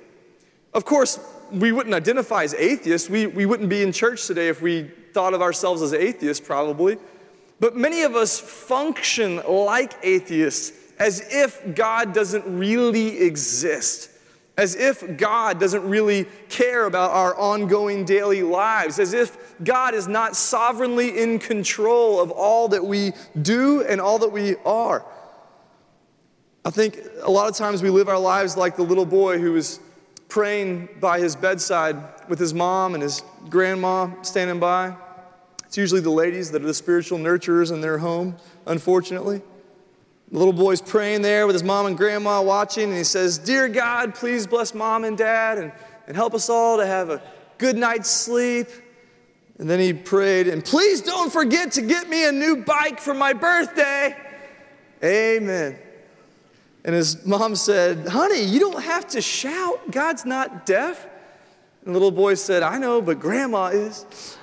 Of 0.72 0.86
course, 0.86 1.18
we 1.50 1.72
wouldn't 1.72 1.94
identify 1.94 2.44
as 2.44 2.54
atheists. 2.54 3.10
We, 3.10 3.26
we 3.26 3.44
wouldn't 3.44 3.68
be 3.68 3.82
in 3.82 3.92
church 3.92 4.26
today 4.26 4.48
if 4.48 4.62
we 4.62 4.90
thought 5.12 5.34
of 5.34 5.42
ourselves 5.42 5.82
as 5.82 5.92
atheists, 5.92 6.44
probably. 6.44 6.96
But 7.60 7.76
many 7.76 8.02
of 8.02 8.16
us 8.16 8.40
function 8.40 9.42
like 9.46 9.92
atheists, 10.02 10.72
as 10.98 11.20
if 11.30 11.74
God 11.74 12.14
doesn't 12.14 12.44
really 12.58 13.20
exist 13.20 14.10
as 14.56 14.76
if 14.76 15.16
God 15.16 15.58
doesn't 15.58 15.88
really 15.88 16.26
care 16.48 16.86
about 16.86 17.10
our 17.10 17.36
ongoing 17.36 18.04
daily 18.04 18.42
lives, 18.42 19.00
as 19.00 19.12
if 19.12 19.36
God 19.64 19.94
is 19.94 20.06
not 20.06 20.36
sovereignly 20.36 21.18
in 21.18 21.40
control 21.40 22.20
of 22.20 22.30
all 22.30 22.68
that 22.68 22.84
we 22.84 23.12
do 23.40 23.82
and 23.82 24.00
all 24.00 24.20
that 24.20 24.30
we 24.30 24.54
are. 24.64 25.04
I 26.64 26.70
think 26.70 26.98
a 27.22 27.30
lot 27.30 27.48
of 27.48 27.56
times 27.56 27.82
we 27.82 27.90
live 27.90 28.08
our 28.08 28.18
lives 28.18 28.56
like 28.56 28.76
the 28.76 28.84
little 28.84 29.04
boy 29.04 29.38
who 29.38 29.52
was 29.52 29.80
praying 30.28 30.88
by 31.00 31.18
his 31.18 31.36
bedside 31.36 31.96
with 32.28 32.38
his 32.38 32.54
mom 32.54 32.94
and 32.94 33.02
his 33.02 33.22
grandma 33.50 34.08
standing 34.22 34.60
by. 34.60 34.96
It's 35.66 35.76
usually 35.76 36.00
the 36.00 36.10
ladies 36.10 36.52
that 36.52 36.62
are 36.62 36.66
the 36.66 36.74
spiritual 36.74 37.18
nurturers 37.18 37.72
in 37.72 37.80
their 37.80 37.98
home, 37.98 38.36
unfortunately. 38.66 39.42
The 40.34 40.40
little 40.40 40.52
boy's 40.52 40.82
praying 40.82 41.22
there 41.22 41.46
with 41.46 41.54
his 41.54 41.62
mom 41.62 41.86
and 41.86 41.96
grandma 41.96 42.42
watching, 42.42 42.88
and 42.88 42.96
he 42.96 43.04
says, 43.04 43.38
Dear 43.38 43.68
God, 43.68 44.16
please 44.16 44.48
bless 44.48 44.74
mom 44.74 45.04
and 45.04 45.16
dad 45.16 45.58
and, 45.58 45.70
and 46.08 46.16
help 46.16 46.34
us 46.34 46.48
all 46.48 46.78
to 46.78 46.84
have 46.84 47.08
a 47.08 47.22
good 47.56 47.76
night's 47.76 48.10
sleep. 48.10 48.66
And 49.60 49.70
then 49.70 49.78
he 49.78 49.92
prayed, 49.92 50.48
and 50.48 50.64
please 50.64 51.02
don't 51.02 51.32
forget 51.32 51.70
to 51.74 51.82
get 51.82 52.08
me 52.08 52.26
a 52.26 52.32
new 52.32 52.64
bike 52.64 52.98
for 52.98 53.14
my 53.14 53.32
birthday. 53.32 54.16
Amen. 55.04 55.78
And 56.84 56.96
his 56.96 57.24
mom 57.24 57.54
said, 57.54 58.08
Honey, 58.08 58.42
you 58.42 58.58
don't 58.58 58.82
have 58.82 59.06
to 59.10 59.20
shout. 59.20 59.88
God's 59.92 60.24
not 60.24 60.66
deaf. 60.66 61.06
And 61.86 61.94
the 61.94 62.00
little 62.00 62.10
boy 62.10 62.34
said, 62.34 62.64
I 62.64 62.78
know, 62.78 63.00
but 63.00 63.20
grandma 63.20 63.66
is. 63.66 64.36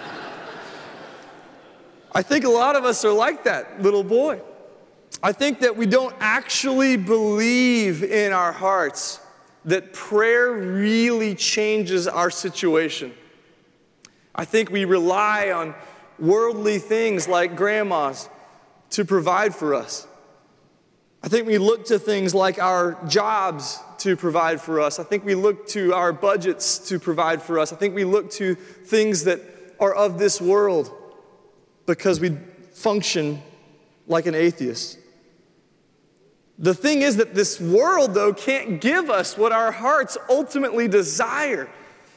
I 2.12 2.22
think 2.22 2.44
a 2.44 2.50
lot 2.50 2.74
of 2.74 2.84
us 2.84 3.04
are 3.04 3.12
like 3.12 3.44
that 3.44 3.80
little 3.80 4.02
boy. 4.02 4.40
I 5.22 5.32
think 5.32 5.60
that 5.60 5.76
we 5.76 5.86
don't 5.86 6.14
actually 6.18 6.96
believe 6.96 8.02
in 8.02 8.32
our 8.32 8.52
hearts 8.52 9.20
that 9.66 9.92
prayer 9.92 10.52
really 10.52 11.34
changes 11.34 12.08
our 12.08 12.30
situation. 12.30 13.12
I 14.34 14.46
think 14.46 14.70
we 14.70 14.86
rely 14.86 15.50
on 15.50 15.74
worldly 16.18 16.78
things 16.78 17.28
like 17.28 17.56
grandmas 17.56 18.30
to 18.90 19.04
provide 19.04 19.54
for 19.54 19.74
us. 19.74 20.06
I 21.22 21.28
think 21.28 21.46
we 21.46 21.58
look 21.58 21.84
to 21.86 21.98
things 21.98 22.34
like 22.34 22.58
our 22.58 22.96
jobs 23.06 23.78
to 23.98 24.16
provide 24.16 24.58
for 24.58 24.80
us. 24.80 24.98
I 24.98 25.04
think 25.04 25.26
we 25.26 25.34
look 25.34 25.68
to 25.68 25.92
our 25.92 26.14
budgets 26.14 26.78
to 26.88 26.98
provide 26.98 27.42
for 27.42 27.58
us. 27.58 27.74
I 27.74 27.76
think 27.76 27.94
we 27.94 28.04
look 28.04 28.30
to 28.32 28.54
things 28.54 29.24
that 29.24 29.40
are 29.78 29.94
of 29.94 30.18
this 30.18 30.40
world 30.40 30.90
because 31.84 32.20
we 32.20 32.38
function 32.72 33.42
like 34.06 34.24
an 34.24 34.34
atheist. 34.34 34.99
The 36.60 36.74
thing 36.74 37.00
is 37.00 37.16
that 37.16 37.34
this 37.34 37.58
world, 37.58 38.12
though, 38.12 38.34
can't 38.34 38.82
give 38.82 39.08
us 39.08 39.36
what 39.36 39.50
our 39.50 39.72
hearts 39.72 40.18
ultimately 40.28 40.88
desire. 40.88 41.68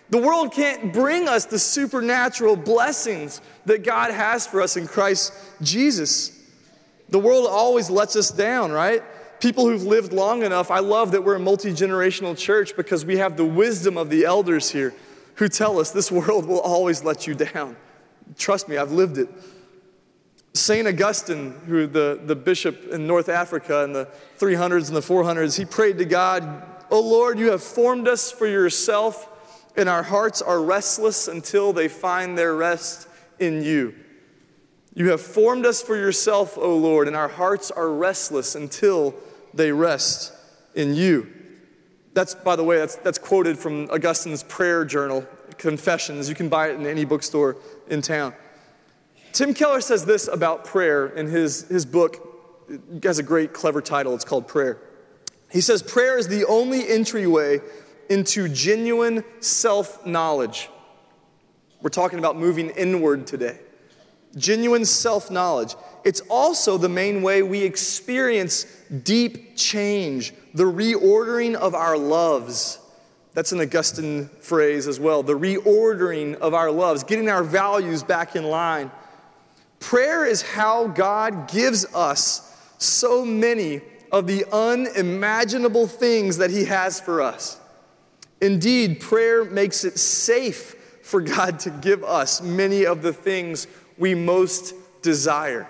The 0.09 0.17
world 0.17 0.53
can't 0.53 0.91
bring 0.91 1.29
us 1.29 1.45
the 1.45 1.57
supernatural 1.57 2.57
blessings 2.57 3.41
that 3.65 3.83
God 3.83 4.11
has 4.11 4.45
for 4.45 4.61
us 4.61 4.75
in 4.75 4.85
Christ 4.85 5.33
Jesus. 5.61 6.37
The 7.07 7.19
world 7.19 7.47
always 7.49 7.89
lets 7.89 8.17
us 8.17 8.31
down, 8.31 8.73
right? 8.73 9.01
People 9.39 9.67
who've 9.67 9.83
lived 9.83 10.11
long 10.11 10.43
enough, 10.43 10.71
I 10.71 10.79
love 10.79 11.11
that 11.11 11.23
we're 11.23 11.35
a 11.35 11.39
multi 11.39 11.71
generational 11.71 12.37
church 12.37 12.75
because 12.75 13.05
we 13.05 13.17
have 13.17 13.37
the 13.37 13.45
wisdom 13.45 13.97
of 13.97 14.09
the 14.09 14.25
elders 14.25 14.69
here 14.69 14.93
who 15.35 15.47
tell 15.47 15.79
us 15.79 15.91
this 15.91 16.11
world 16.11 16.45
will 16.45 16.59
always 16.59 17.01
let 17.03 17.27
you 17.27 17.33
down. 17.33 17.77
Trust 18.37 18.67
me, 18.67 18.77
I've 18.77 18.91
lived 18.91 19.17
it. 19.17 19.29
St. 20.55 20.87
Augustine, 20.87 21.51
who 21.65 21.87
the, 21.87 22.19
the 22.25 22.35
bishop 22.35 22.89
in 22.91 23.07
North 23.07 23.27
Africa 23.27 23.83
in 23.83 23.93
the 23.93 24.07
300s 24.37 24.87
and 24.87 24.95
the 24.95 25.01
400s, 25.01 25.57
he 25.57 25.65
prayed 25.65 25.97
to 25.97 26.05
God, 26.05 26.63
Oh 26.91 27.01
Lord, 27.01 27.39
you 27.39 27.49
have 27.49 27.63
formed 27.63 28.07
us 28.07 28.31
for 28.31 28.45
yourself, 28.45 29.27
and 29.75 29.89
our 29.89 30.03
hearts 30.03 30.43
are 30.43 30.61
restless 30.61 31.27
until 31.27 31.73
they 31.73 31.87
find 31.87 32.37
their 32.37 32.55
rest 32.55 33.07
in 33.39 33.63
you. 33.63 33.95
You 34.93 35.09
have 35.09 35.21
formed 35.21 35.65
us 35.65 35.81
for 35.81 35.95
yourself, 35.95 36.55
O 36.55 36.77
Lord, 36.77 37.07
and 37.07 37.15
our 37.15 37.27
hearts 37.27 37.71
are 37.71 37.89
restless 37.89 38.53
until 38.53 39.15
they 39.55 39.71
rest 39.71 40.33
in 40.75 40.93
you. 40.93 41.33
That's, 42.13 42.35
by 42.35 42.55
the 42.55 42.63
way, 42.63 42.77
that's, 42.77 42.97
that's 42.97 43.17
quoted 43.17 43.57
from 43.57 43.89
Augustine's 43.89 44.43
prayer 44.43 44.85
journal, 44.85 45.25
Confessions. 45.57 46.29
You 46.29 46.35
can 46.35 46.47
buy 46.47 46.69
it 46.69 46.75
in 46.75 46.85
any 46.85 47.05
bookstore 47.05 47.57
in 47.87 48.03
town. 48.03 48.33
Tim 49.33 49.55
Keller 49.55 49.81
says 49.81 50.05
this 50.05 50.27
about 50.27 50.63
prayer 50.63 51.07
in 51.07 51.27
his, 51.27 51.63
his 51.63 51.87
book. 51.87 52.29
It 52.69 53.03
has 53.03 53.17
a 53.17 53.23
great, 53.23 53.51
clever 53.51 53.81
title. 53.81 54.13
It's 54.13 54.23
called 54.23 54.47
Prayer. 54.47 54.77
He 55.51 55.59
says, 55.59 55.81
Prayer 55.81 56.19
is 56.19 56.27
the 56.27 56.45
only 56.45 56.87
entryway 56.87 57.59
into 58.09 58.47
genuine 58.47 59.23
self 59.39 60.05
knowledge. 60.05 60.69
We're 61.81 61.89
talking 61.89 62.19
about 62.19 62.37
moving 62.37 62.69
inward 62.69 63.25
today. 63.25 63.59
Genuine 64.37 64.85
self 64.85 65.31
knowledge. 65.31 65.75
It's 66.03 66.21
also 66.29 66.77
the 66.77 66.89
main 66.89 67.23
way 67.23 67.41
we 67.41 67.63
experience 67.63 68.65
deep 69.03 69.57
change, 69.57 70.33
the 70.53 70.65
reordering 70.65 71.55
of 71.55 71.73
our 71.73 71.97
loves. 71.97 72.77
That's 73.33 73.51
an 73.51 73.61
Augustine 73.61 74.29
phrase 74.41 74.87
as 74.87 74.99
well 74.99 75.23
the 75.23 75.37
reordering 75.37 76.35
of 76.35 76.53
our 76.53 76.69
loves, 76.69 77.03
getting 77.03 77.29
our 77.29 77.43
values 77.43 78.03
back 78.03 78.35
in 78.35 78.43
line. 78.43 78.91
Prayer 79.83 80.25
is 80.25 80.41
how 80.41 80.87
God 80.87 81.51
gives 81.51 81.83
us 81.93 82.57
so 82.77 83.25
many 83.25 83.81
of 84.13 84.27
the 84.27 84.45
unimaginable 84.49 85.87
things 85.87 86.37
that 86.37 86.51
He 86.51 86.63
has 86.63 87.01
for 87.01 87.21
us. 87.21 87.59
Indeed, 88.39 89.01
prayer 89.01 89.43
makes 89.43 89.83
it 89.83 89.99
safe 89.99 90.75
for 91.03 91.19
God 91.19 91.59
to 91.59 91.69
give 91.69 92.01
us 92.01 92.41
many 92.41 92.85
of 92.85 93.01
the 93.01 93.11
things 93.11 93.67
we 93.97 94.15
most 94.15 94.73
desire. 95.01 95.67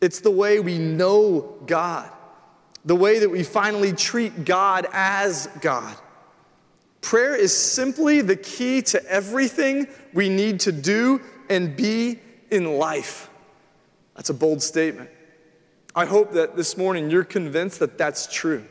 It's 0.00 0.18
the 0.18 0.32
way 0.32 0.58
we 0.58 0.78
know 0.78 1.54
God, 1.64 2.10
the 2.84 2.96
way 2.96 3.20
that 3.20 3.30
we 3.30 3.44
finally 3.44 3.92
treat 3.92 4.44
God 4.44 4.88
as 4.92 5.46
God. 5.60 5.96
Prayer 7.00 7.36
is 7.36 7.56
simply 7.56 8.22
the 8.22 8.36
key 8.36 8.82
to 8.82 9.04
everything 9.06 9.86
we 10.12 10.28
need 10.28 10.58
to 10.60 10.72
do 10.72 11.20
and 11.48 11.76
be 11.76 12.18
in 12.52 12.76
life. 12.76 13.30
That's 14.14 14.28
a 14.30 14.34
bold 14.34 14.62
statement. 14.62 15.08
I 15.94 16.04
hope 16.04 16.32
that 16.32 16.54
this 16.54 16.76
morning 16.76 17.10
you're 17.10 17.24
convinced 17.24 17.80
that 17.80 17.96
that's 17.96 18.32
true. 18.32 18.64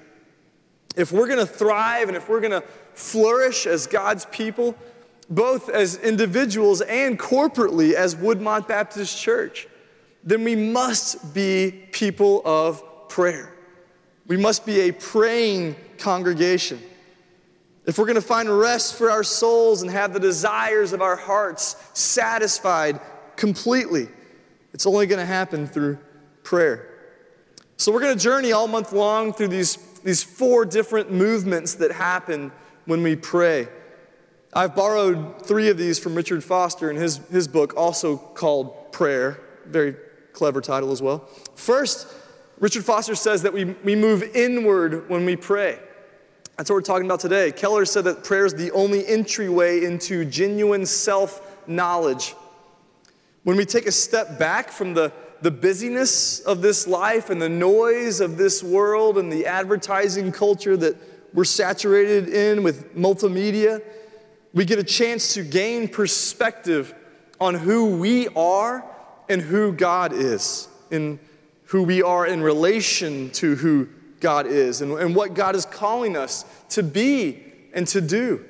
If 0.96 1.12
we're 1.12 1.28
going 1.28 1.40
to 1.40 1.46
thrive 1.46 2.08
and 2.08 2.16
if 2.16 2.30
we're 2.30 2.42
going 2.42 2.62
to 2.62 2.64
flourish 2.94 3.66
as 3.66 3.88
God's 3.88 4.26
people, 4.26 4.76
both 5.30 5.70
as 5.70 5.98
individuals 5.98 6.82
and 6.82 7.18
corporately 7.18 7.94
as 7.94 8.16
Woodmont 8.16 8.68
Baptist 8.68 9.20
Church, 9.20 9.68
then 10.24 10.44
we 10.44 10.56
must 10.56 11.34
be 11.34 11.88
people 11.92 12.42
of 12.46 13.10
prayer. 13.10 13.52
We 14.28 14.38
must 14.38 14.66
be 14.66 14.82
a 14.82 14.92
praying 14.92 15.76
congregation. 15.98 16.80
If 17.86 17.98
we're 17.98 18.06
going 18.06 18.16
to 18.16 18.22
find 18.22 18.48
rest 18.48 18.96
for 18.96 19.10
our 19.10 19.24
souls 19.24 19.82
and 19.82 19.90
have 19.90 20.14
the 20.14 20.20
desires 20.20 20.94
of 20.94 21.02
our 21.02 21.16
hearts 21.16 21.76
satisfied 21.94 23.00
completely. 23.42 24.08
It's 24.72 24.86
only 24.86 25.08
going 25.08 25.20
to 25.20 25.26
happen 25.26 25.66
through 25.66 25.98
prayer. 26.44 26.88
So, 27.76 27.92
we're 27.92 28.00
going 28.00 28.16
to 28.16 28.24
journey 28.24 28.52
all 28.52 28.68
month 28.68 28.94
long 28.94 29.34
through 29.34 29.48
these, 29.48 29.78
these 30.04 30.22
four 30.22 30.64
different 30.64 31.12
movements 31.12 31.74
that 31.76 31.92
happen 31.92 32.52
when 32.86 33.02
we 33.02 33.16
pray. 33.16 33.68
I've 34.54 34.76
borrowed 34.76 35.44
three 35.44 35.70
of 35.70 35.78
these 35.80 35.98
from 35.98 36.14
Richard 36.14 36.44
Foster 36.44 36.92
in 36.92 36.98
his, 36.98 37.18
his 37.32 37.48
book, 37.48 37.74
also 37.76 38.16
called 38.16 38.92
Prayer. 38.92 39.40
Very 39.66 39.96
clever 40.34 40.62
title 40.62 40.92
as 40.92 41.02
well. 41.02 41.28
First, 41.56 42.14
Richard 42.60 42.86
Foster 42.86 43.16
says 43.16 43.42
that 43.42 43.54
we, 43.54 43.66
we 43.84 43.96
move 43.96 44.22
inward 44.36 45.10
when 45.10 45.26
we 45.26 45.36
pray. 45.36 45.80
That's 46.58 46.70
what 46.70 46.76
we're 46.76 46.82
talking 46.82 47.08
about 47.08 47.22
today. 47.22 47.52
Keller 47.52 47.86
said 47.86 48.04
that 48.04 48.24
prayer 48.24 48.46
is 48.46 48.54
the 48.54 48.70
only 48.72 49.08
entryway 49.08 49.84
into 49.84 50.26
genuine 50.26 50.86
self 50.86 51.68
knowledge. 51.68 52.36
When 53.44 53.58
we 53.58 53.66
take 53.66 53.88
a 53.88 53.92
step 53.92 54.38
back 54.38 54.70
from 54.70 54.94
the, 54.94 55.12
the 55.42 55.50
busyness 55.50 56.40
of 56.42 56.62
this 56.62 56.88
life 56.88 57.30
and 57.30 57.42
the 57.42 57.50
noise 57.50 58.22
of 58.22 58.38
this 58.38 58.64
world 58.64 59.18
and 59.18 59.32
the 59.32 59.48
advertising 59.48 60.32
culture 60.32 60.78
that 60.78 60.96
we're 61.34 61.46
saturated 61.46 62.30
in 62.30 62.62
with 62.62 62.96
multimedia, 62.96 63.82
we 64.54 64.66
get 64.66 64.78
a 64.78 64.84
chance 64.84 65.34
to 65.34 65.44
gain 65.44 65.88
perspective 65.88 66.94
on 67.40 67.56
who 67.56 67.98
we 67.98 68.28
are 68.30 68.86
and 69.28 69.42
who 69.42 69.72
God 69.72 70.14
is, 70.14 70.68
and 70.92 71.18
who 71.66 71.84
we 71.84 72.04
are 72.04 72.28
in 72.28 72.42
relation 72.42 73.32
to 73.32 73.56
who 73.56 73.88
God 74.20 74.46
is, 74.46 74.82
and, 74.82 74.92
and 75.00 75.16
what 75.16 75.34
God 75.34 75.56
is 75.56 75.66
calling 75.66 76.16
us 76.16 76.46
to 76.70 76.84
be 76.84 77.42
and 77.74 77.88
to 77.88 78.02
do. 78.02 78.46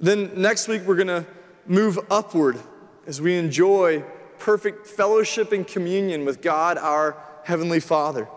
Then 0.00 0.32
next 0.34 0.66
week, 0.66 0.82
we're 0.86 0.96
going 0.96 1.06
to 1.08 1.26
move 1.66 1.98
upward 2.10 2.58
as 3.06 3.20
we 3.20 3.36
enjoy 3.36 4.04
perfect 4.38 4.86
fellowship 4.86 5.52
and 5.52 5.66
communion 5.66 6.24
with 6.24 6.42
God, 6.42 6.78
our 6.78 7.16
Heavenly 7.44 7.80
Father. 7.80 8.28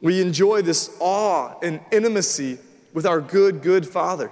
We 0.00 0.20
enjoy 0.20 0.62
this 0.62 0.94
awe 1.00 1.54
and 1.62 1.80
intimacy 1.90 2.58
with 2.92 3.06
our 3.06 3.20
good, 3.20 3.62
good 3.62 3.86
Father. 3.86 4.30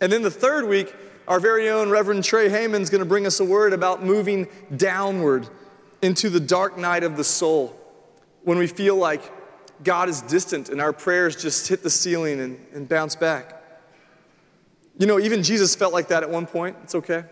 And 0.00 0.10
then 0.12 0.22
the 0.22 0.30
third 0.30 0.68
week, 0.68 0.94
our 1.26 1.40
very 1.40 1.68
own 1.68 1.88
Reverend 1.88 2.24
Trey 2.24 2.48
Heyman 2.48 2.80
is 2.80 2.90
going 2.90 3.00
to 3.00 3.08
bring 3.08 3.26
us 3.26 3.40
a 3.40 3.44
word 3.44 3.72
about 3.72 4.04
moving 4.04 4.48
downward 4.76 5.48
into 6.02 6.28
the 6.28 6.40
dark 6.40 6.76
night 6.76 7.02
of 7.02 7.16
the 7.16 7.24
soul 7.24 7.78
when 8.42 8.58
we 8.58 8.66
feel 8.66 8.96
like 8.96 9.22
God 9.82 10.08
is 10.08 10.20
distant 10.22 10.68
and 10.68 10.80
our 10.80 10.92
prayers 10.92 11.36
just 11.36 11.68
hit 11.68 11.82
the 11.82 11.90
ceiling 11.90 12.40
and, 12.40 12.66
and 12.74 12.88
bounce 12.88 13.16
back. 13.16 13.62
You 14.98 15.06
know, 15.06 15.18
even 15.18 15.42
Jesus 15.42 15.74
felt 15.74 15.92
like 15.92 16.08
that 16.08 16.22
at 16.22 16.30
one 16.30 16.46
point. 16.46 16.76
It's 16.82 16.94
okay. 16.94 17.24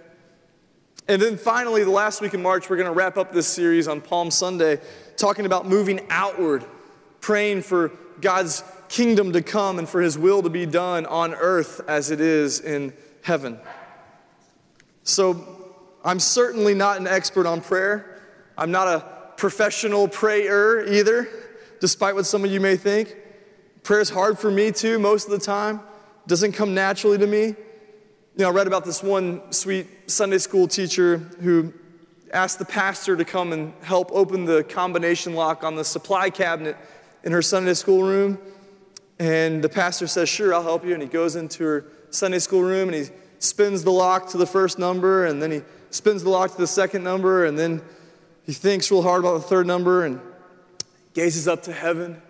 And 1.09 1.21
then 1.21 1.37
finally, 1.37 1.83
the 1.83 1.91
last 1.91 2.21
week 2.21 2.33
in 2.33 2.43
March, 2.43 2.71
we're 2.71 2.77
going 2.77 2.89
to 2.89 2.95
wrap 2.95 3.19
up 3.19 3.33
this 3.33 3.49
series 3.49 3.89
on 3.89 4.01
Palm 4.01 4.31
Sunday, 4.31 4.81
talking 5.17 5.47
about 5.47 5.67
moving 5.67 6.01
outward, 6.11 6.65
praying 7.21 7.63
for 7.63 7.91
God's 8.21 8.63
kingdom 8.89 9.33
to 9.33 9.43
come 9.43 9.79
and 9.79 9.89
for 9.89 10.01
his 10.01 10.17
will 10.17 10.43
to 10.43 10.51
be 10.51 10.65
done 10.65 11.07
on 11.07 11.35
earth 11.35 11.81
as 11.89 12.11
it 12.11 12.21
is 12.21 12.61
in 12.61 12.93
heaven. 13.23 13.59
So, 15.03 15.63
I'm 16.05 16.21
certainly 16.21 16.75
not 16.75 16.99
an 16.99 17.07
expert 17.07 17.47
on 17.47 17.61
prayer. 17.61 18.21
I'm 18.57 18.71
not 18.71 18.89
a 18.89 19.05
professional 19.37 20.09
prayer 20.09 20.87
either, 20.87 21.29
despite 21.81 22.15
what 22.15 22.27
some 22.27 22.45
of 22.45 22.51
you 22.51 22.61
may 22.61 22.77
think. 22.77 23.17
Prayer 23.83 24.01
is 24.01 24.11
hard 24.11 24.39
for 24.39 24.51
me 24.51 24.71
too, 24.71 24.99
most 24.99 25.25
of 25.25 25.31
the 25.33 25.39
time. 25.39 25.81
Doesn't 26.27 26.53
come 26.53 26.75
naturally 26.75 27.19
to 27.19 27.27
me. 27.27 27.57
You 28.35 28.45
know, 28.45 28.49
I 28.49 28.53
read 28.53 28.67
about 28.67 28.87
this 28.87 29.03
one 29.03 29.53
sweet 29.53 30.11
Sunday 30.11 30.39
school 30.39 30.67
teacher 30.67 31.19
who 31.19 31.75
asked 32.33 32.59
the 32.59 32.65
pastor 32.65 33.15
to 33.15 33.27
come 33.27 33.53
and 33.53 33.75
help 33.83 34.11
open 34.11 34.47
the 34.47 34.65
combination 34.65 35.35
lock 35.35 35.63
on 35.63 35.75
the 35.75 35.85
supply 35.85 36.31
cabinet 36.31 36.79
in 37.25 37.33
her 37.33 37.43
Sunday 37.43 37.75
school 37.75 38.03
room. 38.03 38.39
And 39.19 39.63
the 39.63 39.69
pastor 39.69 40.07
says, 40.07 40.31
Sure, 40.31 40.55
I'll 40.55 40.63
help 40.63 40.83
you. 40.83 40.95
And 40.95 41.03
he 41.03 41.11
goes 41.11 41.37
into 41.37 41.63
her 41.63 41.85
Sunday 42.09 42.39
school 42.39 42.63
room 42.63 42.89
and 42.89 42.95
he 42.95 43.11
spins 43.39 43.85
the 43.85 43.93
lock 43.93 44.31
to 44.31 44.39
the 44.39 44.47
first 44.47 44.79
number, 44.79 45.27
and 45.27 45.43
then 45.43 45.51
he 45.51 45.61
spins 45.91 46.23
the 46.23 46.31
lock 46.31 46.53
to 46.53 46.59
the 46.59 46.67
second 46.67 47.05
number, 47.05 47.45
and 47.45 47.59
then 47.59 47.83
he 48.45 48.55
thinks 48.55 48.91
real 48.91 49.03
hard 49.03 49.21
about 49.21 49.35
the 49.35 49.47
third 49.47 49.67
number 49.67 50.07
and 50.07 50.21
gazes 51.13 51.47
up 51.47 51.65
to 51.65 51.73
heaven. 51.73 52.23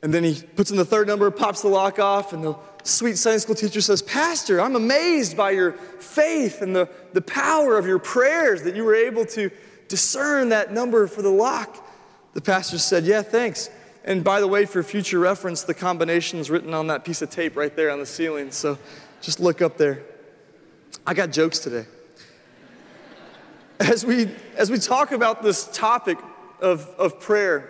And 0.00 0.14
then 0.14 0.22
he 0.22 0.42
puts 0.54 0.70
in 0.70 0.76
the 0.76 0.84
third 0.84 1.08
number, 1.08 1.30
pops 1.32 1.62
the 1.62 1.68
lock 1.68 1.98
off, 1.98 2.32
and 2.32 2.44
the 2.44 2.54
sweet 2.84 3.16
Sunday 3.16 3.38
school 3.38 3.54
teacher 3.54 3.80
says, 3.80 4.02
Pastor, 4.02 4.60
I'm 4.60 4.76
amazed 4.76 5.36
by 5.36 5.52
your 5.52 5.72
faith 5.72 6.62
and 6.62 6.74
the, 6.74 6.88
the 7.12 7.22
power 7.22 7.78
of 7.78 7.86
your 7.86 7.98
prayers 7.98 8.62
that 8.62 8.74
you 8.74 8.84
were 8.84 8.94
able 8.94 9.24
to 9.26 9.50
discern 9.88 10.50
that 10.50 10.72
number 10.72 11.06
for 11.06 11.22
the 11.22 11.30
lock. 11.30 11.86
The 12.34 12.40
pastor 12.40 12.78
said, 12.78 13.04
Yeah, 13.04 13.22
thanks. 13.22 13.70
And 14.04 14.24
by 14.24 14.40
the 14.40 14.48
way, 14.48 14.64
for 14.64 14.82
future 14.82 15.18
reference, 15.18 15.62
the 15.62 15.74
combination 15.74 16.40
is 16.40 16.50
written 16.50 16.74
on 16.74 16.88
that 16.88 17.04
piece 17.04 17.22
of 17.22 17.30
tape 17.30 17.56
right 17.56 17.74
there 17.74 17.90
on 17.90 18.00
the 18.00 18.06
ceiling. 18.06 18.50
So 18.50 18.76
just 19.20 19.38
look 19.38 19.62
up 19.62 19.76
there. 19.76 20.02
I 21.06 21.14
got 21.14 21.30
jokes 21.30 21.60
today. 21.60 21.86
As 23.78 24.04
we, 24.04 24.28
as 24.56 24.70
we 24.70 24.78
talk 24.78 25.12
about 25.12 25.42
this 25.42 25.68
topic, 25.72 26.18
of, 26.62 26.88
of 26.96 27.20
prayer, 27.20 27.68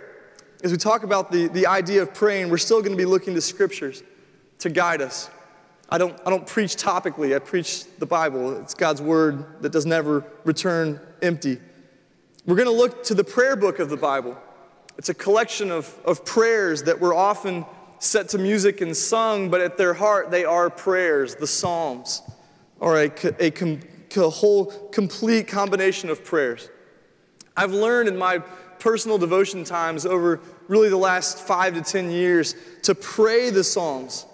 as 0.63 0.71
we 0.71 0.77
talk 0.77 1.03
about 1.03 1.31
the, 1.31 1.47
the 1.47 1.67
idea 1.67 2.01
of 2.01 2.13
praying, 2.13 2.49
we're 2.49 2.57
still 2.57 2.79
going 2.79 2.93
to 2.93 2.97
be 2.97 3.05
looking 3.05 3.33
to 3.33 3.41
scriptures 3.41 4.03
to 4.59 4.69
guide 4.69 5.01
us. 5.01 5.29
I 5.89 5.97
don't, 5.97 6.19
I 6.25 6.29
don't 6.29 6.47
preach 6.47 6.75
topically, 6.75 7.35
I 7.35 7.39
preach 7.39 7.85
the 7.99 8.05
Bible. 8.05 8.57
It's 8.57 8.73
God's 8.73 9.01
word 9.01 9.61
that 9.61 9.71
does 9.71 9.85
never 9.85 10.25
return 10.43 10.99
empty. 11.21 11.59
We're 12.45 12.55
going 12.55 12.67
to 12.67 12.73
look 12.73 13.03
to 13.05 13.13
the 13.13 13.23
prayer 13.23 13.55
book 13.55 13.79
of 13.79 13.89
the 13.89 13.97
Bible. 13.97 14.37
It's 14.97 15.09
a 15.09 15.13
collection 15.13 15.71
of, 15.71 15.95
of 16.05 16.25
prayers 16.25 16.83
that 16.83 16.99
were 16.99 17.13
often 17.13 17.65
set 17.99 18.29
to 18.29 18.37
music 18.37 18.81
and 18.81 18.95
sung, 18.95 19.49
but 19.49 19.61
at 19.61 19.77
their 19.77 19.93
heart, 19.93 20.29
they 20.29 20.45
are 20.45 20.69
prayers, 20.69 21.35
the 21.35 21.47
Psalms, 21.47 22.21
or 22.79 22.97
a, 23.03 23.11
a, 23.39 23.79
a 24.17 24.29
whole 24.29 24.65
complete 24.89 25.47
combination 25.47 26.09
of 26.09 26.23
prayers. 26.23 26.69
I've 27.55 27.71
learned 27.71 28.09
in 28.09 28.17
my 28.17 28.39
personal 28.79 29.17
devotion 29.17 29.63
times 29.63 30.05
over 30.05 30.41
really 30.67 30.89
the 30.89 30.97
last 30.97 31.39
five 31.39 31.75
to 31.75 31.81
10 31.81 32.11
years 32.11 32.55
to 32.81 32.95
pray 32.95 33.49
the 33.49 33.63
Psalms 33.63 34.25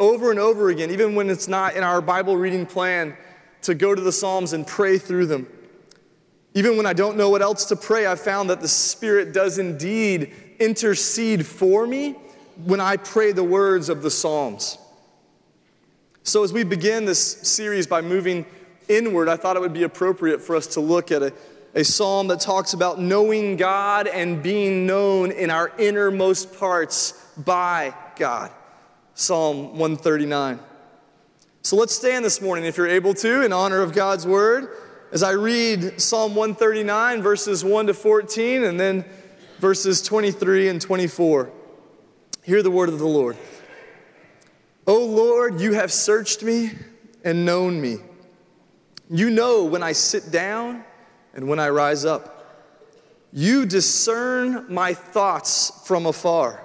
over 0.00 0.30
and 0.30 0.40
over 0.40 0.70
again, 0.70 0.90
even 0.90 1.14
when 1.14 1.28
it's 1.30 1.46
not 1.46 1.76
in 1.76 1.84
our 1.84 2.00
Bible 2.00 2.36
reading 2.36 2.66
plan, 2.66 3.16
to 3.62 3.74
go 3.74 3.94
to 3.94 4.00
the 4.00 4.10
Psalms 4.10 4.54
and 4.54 4.66
pray 4.66 4.98
through 4.98 5.26
them. 5.26 5.46
Even 6.54 6.76
when 6.76 6.86
I 6.86 6.94
don't 6.94 7.16
know 7.16 7.28
what 7.28 7.42
else 7.42 7.66
to 7.66 7.76
pray, 7.76 8.06
I've 8.06 8.20
found 8.20 8.50
that 8.50 8.60
the 8.60 8.68
Spirit 8.68 9.34
does 9.34 9.58
indeed 9.58 10.32
intercede 10.58 11.46
for 11.46 11.86
me 11.86 12.16
when 12.64 12.80
I 12.80 12.96
pray 12.96 13.32
the 13.32 13.44
words 13.44 13.88
of 13.88 14.02
the 14.02 14.10
Psalms. 14.10 14.78
So, 16.22 16.42
as 16.42 16.52
we 16.52 16.64
begin 16.64 17.04
this 17.04 17.20
series 17.22 17.86
by 17.86 18.00
moving 18.00 18.46
inward, 18.88 19.28
I 19.28 19.36
thought 19.36 19.56
it 19.56 19.60
would 19.60 19.72
be 19.72 19.84
appropriate 19.84 20.40
for 20.40 20.56
us 20.56 20.66
to 20.68 20.80
look 20.80 21.12
at 21.12 21.22
a, 21.22 21.32
a 21.74 21.84
psalm 21.84 22.28
that 22.28 22.40
talks 22.40 22.72
about 22.72 23.00
knowing 23.00 23.56
God 23.56 24.06
and 24.06 24.42
being 24.42 24.86
known 24.86 25.30
in 25.30 25.50
our 25.50 25.72
innermost 25.78 26.58
parts 26.58 27.12
by 27.36 27.94
God. 28.16 28.50
Psalm 29.20 29.72
139. 29.76 30.58
So 31.60 31.76
let's 31.76 31.94
stand 31.94 32.24
this 32.24 32.40
morning, 32.40 32.64
if 32.64 32.78
you're 32.78 32.88
able 32.88 33.12
to, 33.14 33.42
in 33.42 33.52
honor 33.52 33.82
of 33.82 33.92
God's 33.92 34.26
word, 34.26 34.74
as 35.12 35.22
I 35.22 35.32
read 35.32 36.00
Psalm 36.00 36.34
139, 36.34 37.20
verses 37.20 37.62
1 37.62 37.88
to 37.88 37.94
14, 37.94 38.64
and 38.64 38.80
then 38.80 39.04
verses 39.58 40.00
23 40.00 40.68
and 40.68 40.80
24. 40.80 41.52
Hear 42.44 42.62
the 42.62 42.70
word 42.70 42.88
of 42.88 42.98
the 42.98 43.06
Lord. 43.06 43.36
O 44.86 45.04
Lord, 45.04 45.60
you 45.60 45.74
have 45.74 45.92
searched 45.92 46.42
me 46.42 46.70
and 47.22 47.44
known 47.44 47.78
me. 47.78 47.98
You 49.10 49.28
know 49.28 49.64
when 49.64 49.82
I 49.82 49.92
sit 49.92 50.30
down 50.30 50.82
and 51.34 51.46
when 51.46 51.58
I 51.58 51.68
rise 51.68 52.06
up. 52.06 52.38
You 53.34 53.66
discern 53.66 54.72
my 54.72 54.94
thoughts 54.94 55.82
from 55.84 56.06
afar. 56.06 56.64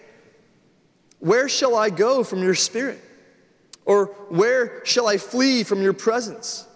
Where 1.21 1.47
shall 1.47 1.75
I 1.75 1.89
go 1.89 2.23
from 2.23 2.43
your 2.43 2.55
spirit? 2.55 2.99
Or 3.85 4.07
where 4.29 4.83
shall 4.85 5.07
I 5.07 5.17
flee 5.17 5.63
from 5.63 5.81
your 5.81 5.93
presence? 5.93 6.67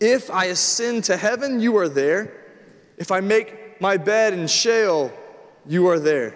If 0.00 0.30
I 0.30 0.46
ascend 0.46 1.04
to 1.04 1.16
heaven, 1.16 1.60
you 1.60 1.76
are 1.78 1.88
there. 1.88 2.32
If 2.96 3.10
I 3.10 3.20
make 3.20 3.80
my 3.80 3.96
bed 3.96 4.32
in 4.32 4.46
Sheol, 4.46 5.12
you 5.66 5.86
are 5.88 5.98
there. 5.98 6.34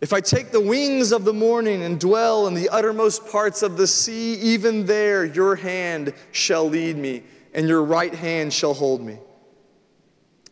If 0.00 0.12
I 0.12 0.20
take 0.20 0.52
the 0.52 0.60
wings 0.60 1.10
of 1.10 1.24
the 1.24 1.32
morning 1.32 1.82
and 1.82 1.98
dwell 1.98 2.46
in 2.46 2.54
the 2.54 2.68
uttermost 2.68 3.26
parts 3.26 3.62
of 3.62 3.76
the 3.76 3.86
sea, 3.88 4.34
even 4.34 4.86
there 4.86 5.24
your 5.24 5.56
hand 5.56 6.14
shall 6.30 6.68
lead 6.68 6.96
me, 6.96 7.24
and 7.52 7.68
your 7.68 7.82
right 7.82 8.14
hand 8.14 8.52
shall 8.52 8.74
hold 8.74 9.00
me. 9.00 9.18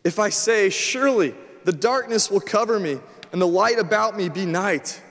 If 0.03 0.19
I 0.19 0.29
say, 0.29 0.69
Surely 0.69 1.33
the 1.63 1.71
darkness 1.71 2.29
will 2.29 2.41
cover 2.41 2.79
me, 2.79 2.99
and 3.31 3.41
the 3.41 3.47
light 3.47 3.79
about 3.79 4.17
me 4.17 4.27
be 4.27 4.45
night, 4.45 5.01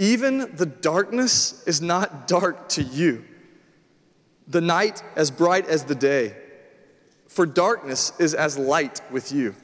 even 0.00 0.56
the 0.56 0.64
darkness 0.64 1.62
is 1.66 1.82
not 1.82 2.26
dark 2.26 2.70
to 2.70 2.82
you, 2.82 3.22
the 4.48 4.62
night 4.62 5.02
as 5.14 5.30
bright 5.30 5.68
as 5.68 5.84
the 5.84 5.94
day, 5.94 6.34
for 7.28 7.44
darkness 7.44 8.10
is 8.18 8.32
as 8.32 8.56
light 8.56 9.02
with 9.10 9.30
you. 9.30 9.54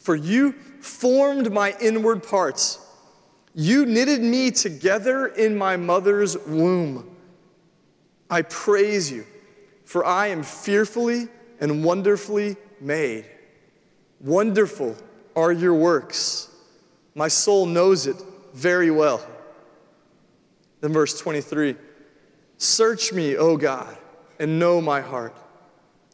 For 0.00 0.16
you 0.16 0.52
formed 0.80 1.52
my 1.52 1.76
inward 1.78 2.22
parts. 2.22 2.78
You 3.54 3.84
knitted 3.84 4.22
me 4.22 4.50
together 4.50 5.26
in 5.26 5.58
my 5.58 5.76
mother's 5.76 6.38
womb. 6.38 7.14
I 8.30 8.42
praise 8.42 9.12
you, 9.12 9.26
for 9.84 10.06
I 10.06 10.28
am 10.28 10.42
fearfully 10.42 11.28
and 11.60 11.84
wonderfully 11.84 12.56
made. 12.80 13.26
Wonderful 14.20 14.96
are 15.36 15.52
your 15.52 15.74
works. 15.74 16.48
My 17.14 17.28
soul 17.28 17.66
knows 17.66 18.06
it 18.06 18.16
very 18.58 18.90
well. 18.90 19.24
Then, 20.80 20.92
verse 20.92 21.18
23 21.18 21.76
Search 22.56 23.12
me, 23.12 23.36
O 23.36 23.56
God, 23.56 23.96
and 24.40 24.58
know 24.58 24.80
my 24.80 25.00
heart. 25.00 25.34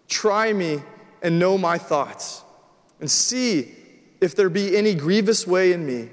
Try 0.08 0.52
me 0.52 0.82
and 1.22 1.38
know 1.38 1.56
my 1.56 1.78
thoughts, 1.78 2.42
and 3.00 3.10
see 3.10 3.74
if 4.20 4.36
there 4.36 4.50
be 4.50 4.76
any 4.76 4.94
grievous 4.94 5.46
way 5.46 5.72
in 5.72 5.86
me, 5.86 6.10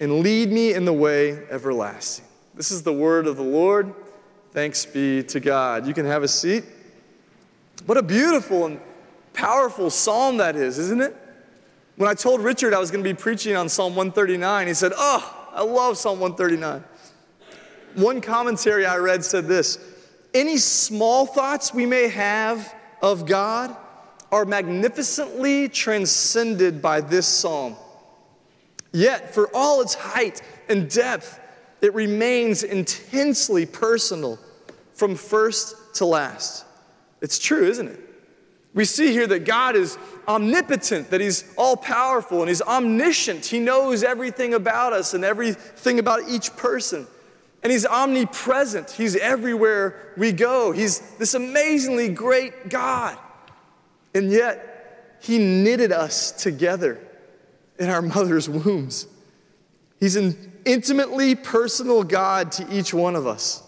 and 0.00 0.20
lead 0.20 0.50
me 0.50 0.74
in 0.74 0.84
the 0.84 0.92
way 0.92 1.46
everlasting. 1.50 2.24
This 2.54 2.72
is 2.72 2.82
the 2.82 2.92
word 2.92 3.28
of 3.28 3.36
the 3.36 3.44
Lord. 3.44 3.94
Thanks 4.52 4.84
be 4.84 5.22
to 5.24 5.38
God. 5.38 5.86
You 5.86 5.94
can 5.94 6.04
have 6.04 6.24
a 6.24 6.28
seat. 6.28 6.64
What 7.86 7.96
a 7.96 8.02
beautiful 8.02 8.66
and 8.66 8.80
powerful 9.32 9.88
psalm 9.88 10.38
that 10.38 10.56
is, 10.56 10.78
isn't 10.78 11.00
it? 11.00 11.16
When 11.94 12.08
I 12.10 12.14
told 12.14 12.40
Richard 12.40 12.74
I 12.74 12.80
was 12.80 12.90
going 12.90 13.04
to 13.04 13.08
be 13.08 13.14
preaching 13.14 13.54
on 13.54 13.68
Psalm 13.68 13.94
139, 13.94 14.66
he 14.66 14.74
said, 14.74 14.92
Oh, 14.96 15.39
I 15.52 15.62
love 15.62 15.96
Psalm 15.96 16.20
139. 16.20 16.84
One 17.94 18.20
commentary 18.20 18.86
I 18.86 18.98
read 18.98 19.24
said 19.24 19.48
this 19.48 19.78
Any 20.32 20.56
small 20.56 21.26
thoughts 21.26 21.74
we 21.74 21.86
may 21.86 22.08
have 22.08 22.74
of 23.02 23.26
God 23.26 23.76
are 24.30 24.44
magnificently 24.44 25.68
transcended 25.68 26.80
by 26.80 27.00
this 27.00 27.26
psalm. 27.26 27.76
Yet, 28.92 29.34
for 29.34 29.48
all 29.54 29.80
its 29.80 29.94
height 29.94 30.42
and 30.68 30.88
depth, 30.90 31.38
it 31.80 31.94
remains 31.94 32.62
intensely 32.62 33.66
personal 33.66 34.38
from 34.94 35.14
first 35.14 35.74
to 35.94 36.04
last. 36.04 36.64
It's 37.20 37.38
true, 37.38 37.66
isn't 37.66 37.88
it? 37.88 38.09
We 38.72 38.84
see 38.84 39.12
here 39.12 39.26
that 39.26 39.44
God 39.44 39.74
is 39.74 39.98
omnipotent, 40.28 41.10
that 41.10 41.20
He's 41.20 41.52
all 41.56 41.76
powerful, 41.76 42.40
and 42.40 42.48
He's 42.48 42.62
omniscient. 42.62 43.46
He 43.46 43.58
knows 43.58 44.04
everything 44.04 44.54
about 44.54 44.92
us 44.92 45.12
and 45.14 45.24
everything 45.24 45.98
about 45.98 46.28
each 46.28 46.54
person. 46.56 47.06
And 47.62 47.72
He's 47.72 47.84
omnipresent, 47.84 48.90
He's 48.90 49.16
everywhere 49.16 50.12
we 50.16 50.32
go. 50.32 50.72
He's 50.72 51.00
this 51.16 51.34
amazingly 51.34 52.08
great 52.08 52.68
God. 52.68 53.18
And 54.14 54.30
yet, 54.30 55.16
He 55.20 55.38
knitted 55.38 55.90
us 55.90 56.30
together 56.30 56.98
in 57.78 57.90
our 57.90 58.02
mother's 58.02 58.48
wombs. 58.48 59.08
He's 59.98 60.16
an 60.16 60.52
intimately 60.64 61.34
personal 61.34 62.04
God 62.04 62.52
to 62.52 62.66
each 62.72 62.94
one 62.94 63.16
of 63.16 63.26
us. 63.26 63.62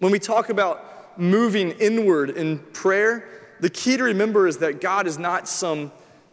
When 0.00 0.12
we 0.12 0.18
talk 0.18 0.50
about 0.50 1.18
moving 1.18 1.72
inward 1.72 2.30
in 2.30 2.58
prayer, 2.58 3.39
the 3.60 3.70
key 3.70 3.96
to 3.96 4.04
remember 4.04 4.46
is 4.46 4.58
that 4.58 4.80
God 4.80 5.06
is 5.06 5.18
not 5.18 5.48
some 5.48 5.92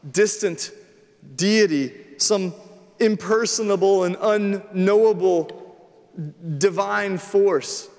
distant 0.09 0.71
deity, 1.35 1.93
some 2.17 2.53
impersonable 2.99 4.03
and 4.03 4.17
unknowable 4.21 5.63
divine 6.57 7.17
force. 7.17 7.89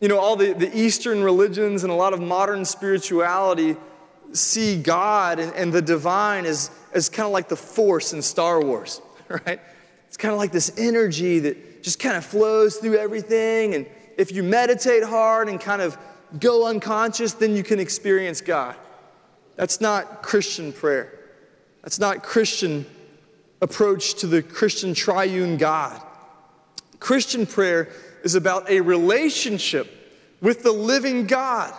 You 0.00 0.08
know, 0.08 0.18
all 0.18 0.36
the, 0.36 0.52
the 0.52 0.76
Eastern 0.78 1.22
religions 1.22 1.82
and 1.82 1.90
a 1.90 1.94
lot 1.94 2.12
of 2.12 2.20
modern 2.20 2.64
spirituality 2.64 3.76
see 4.32 4.80
God 4.80 5.38
and, 5.38 5.54
and 5.54 5.72
the 5.72 5.80
divine 5.80 6.44
as, 6.44 6.70
as 6.92 7.08
kind 7.08 7.26
of 7.26 7.32
like 7.32 7.48
the 7.48 7.56
force 7.56 8.12
in 8.12 8.20
Star 8.20 8.62
Wars, 8.62 9.00
right? 9.28 9.60
It's 10.06 10.16
kind 10.16 10.32
of 10.32 10.38
like 10.38 10.52
this 10.52 10.72
energy 10.76 11.38
that 11.40 11.82
just 11.82 11.98
kind 11.98 12.16
of 12.16 12.24
flows 12.24 12.76
through 12.76 12.96
everything. 12.96 13.74
And 13.74 13.86
if 14.16 14.32
you 14.32 14.42
meditate 14.42 15.02
hard 15.02 15.48
and 15.48 15.60
kind 15.60 15.80
of 15.80 15.96
go 16.38 16.66
unconscious, 16.66 17.32
then 17.34 17.56
you 17.56 17.62
can 17.62 17.78
experience 17.78 18.40
God. 18.40 18.76
That's 19.56 19.80
not 19.80 20.22
Christian 20.22 20.72
prayer. 20.72 21.12
That's 21.82 21.98
not 21.98 22.22
Christian 22.22 22.86
approach 23.60 24.14
to 24.14 24.26
the 24.26 24.42
Christian 24.42 24.94
triune 24.94 25.56
God. 25.56 26.02
Christian 26.98 27.46
prayer 27.46 27.88
is 28.22 28.34
about 28.34 28.68
a 28.68 28.80
relationship 28.80 29.88
with 30.40 30.62
the 30.62 30.72
living 30.72 31.26
God. 31.26 31.72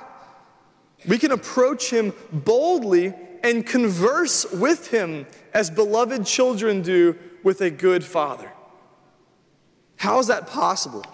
We 1.07 1.17
can 1.17 1.31
approach 1.31 1.91
Him 1.91 2.13
boldly 2.31 3.13
and 3.43 3.65
converse 3.65 4.51
with 4.51 4.89
Him 4.89 5.27
as 5.53 5.69
beloved 5.69 6.25
children 6.25 6.81
do 6.81 7.17
with 7.43 7.61
a 7.61 7.69
good 7.69 8.03
Father. 8.03 8.51
How 9.97 10.19
is 10.19 10.27
that 10.27 10.47
possible? 10.47 11.05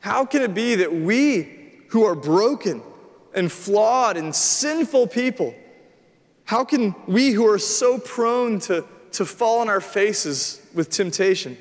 How 0.00 0.24
can 0.24 0.42
it 0.42 0.54
be 0.54 0.76
that 0.76 0.94
we, 0.94 1.57
who 1.88 2.04
are 2.04 2.14
broken 2.14 2.82
and 3.34 3.50
flawed 3.50 4.16
and 4.16 4.34
sinful 4.34 5.08
people, 5.08 5.54
how 6.44 6.64
can 6.64 6.94
we 7.06 7.30
who 7.32 7.46
are 7.46 7.58
so 7.58 7.98
prone 7.98 8.58
to, 8.60 8.84
to 9.12 9.24
fall 9.24 9.60
on 9.60 9.68
our 9.68 9.80
faces 9.80 10.62
with 10.74 10.90
temptation, 10.90 11.56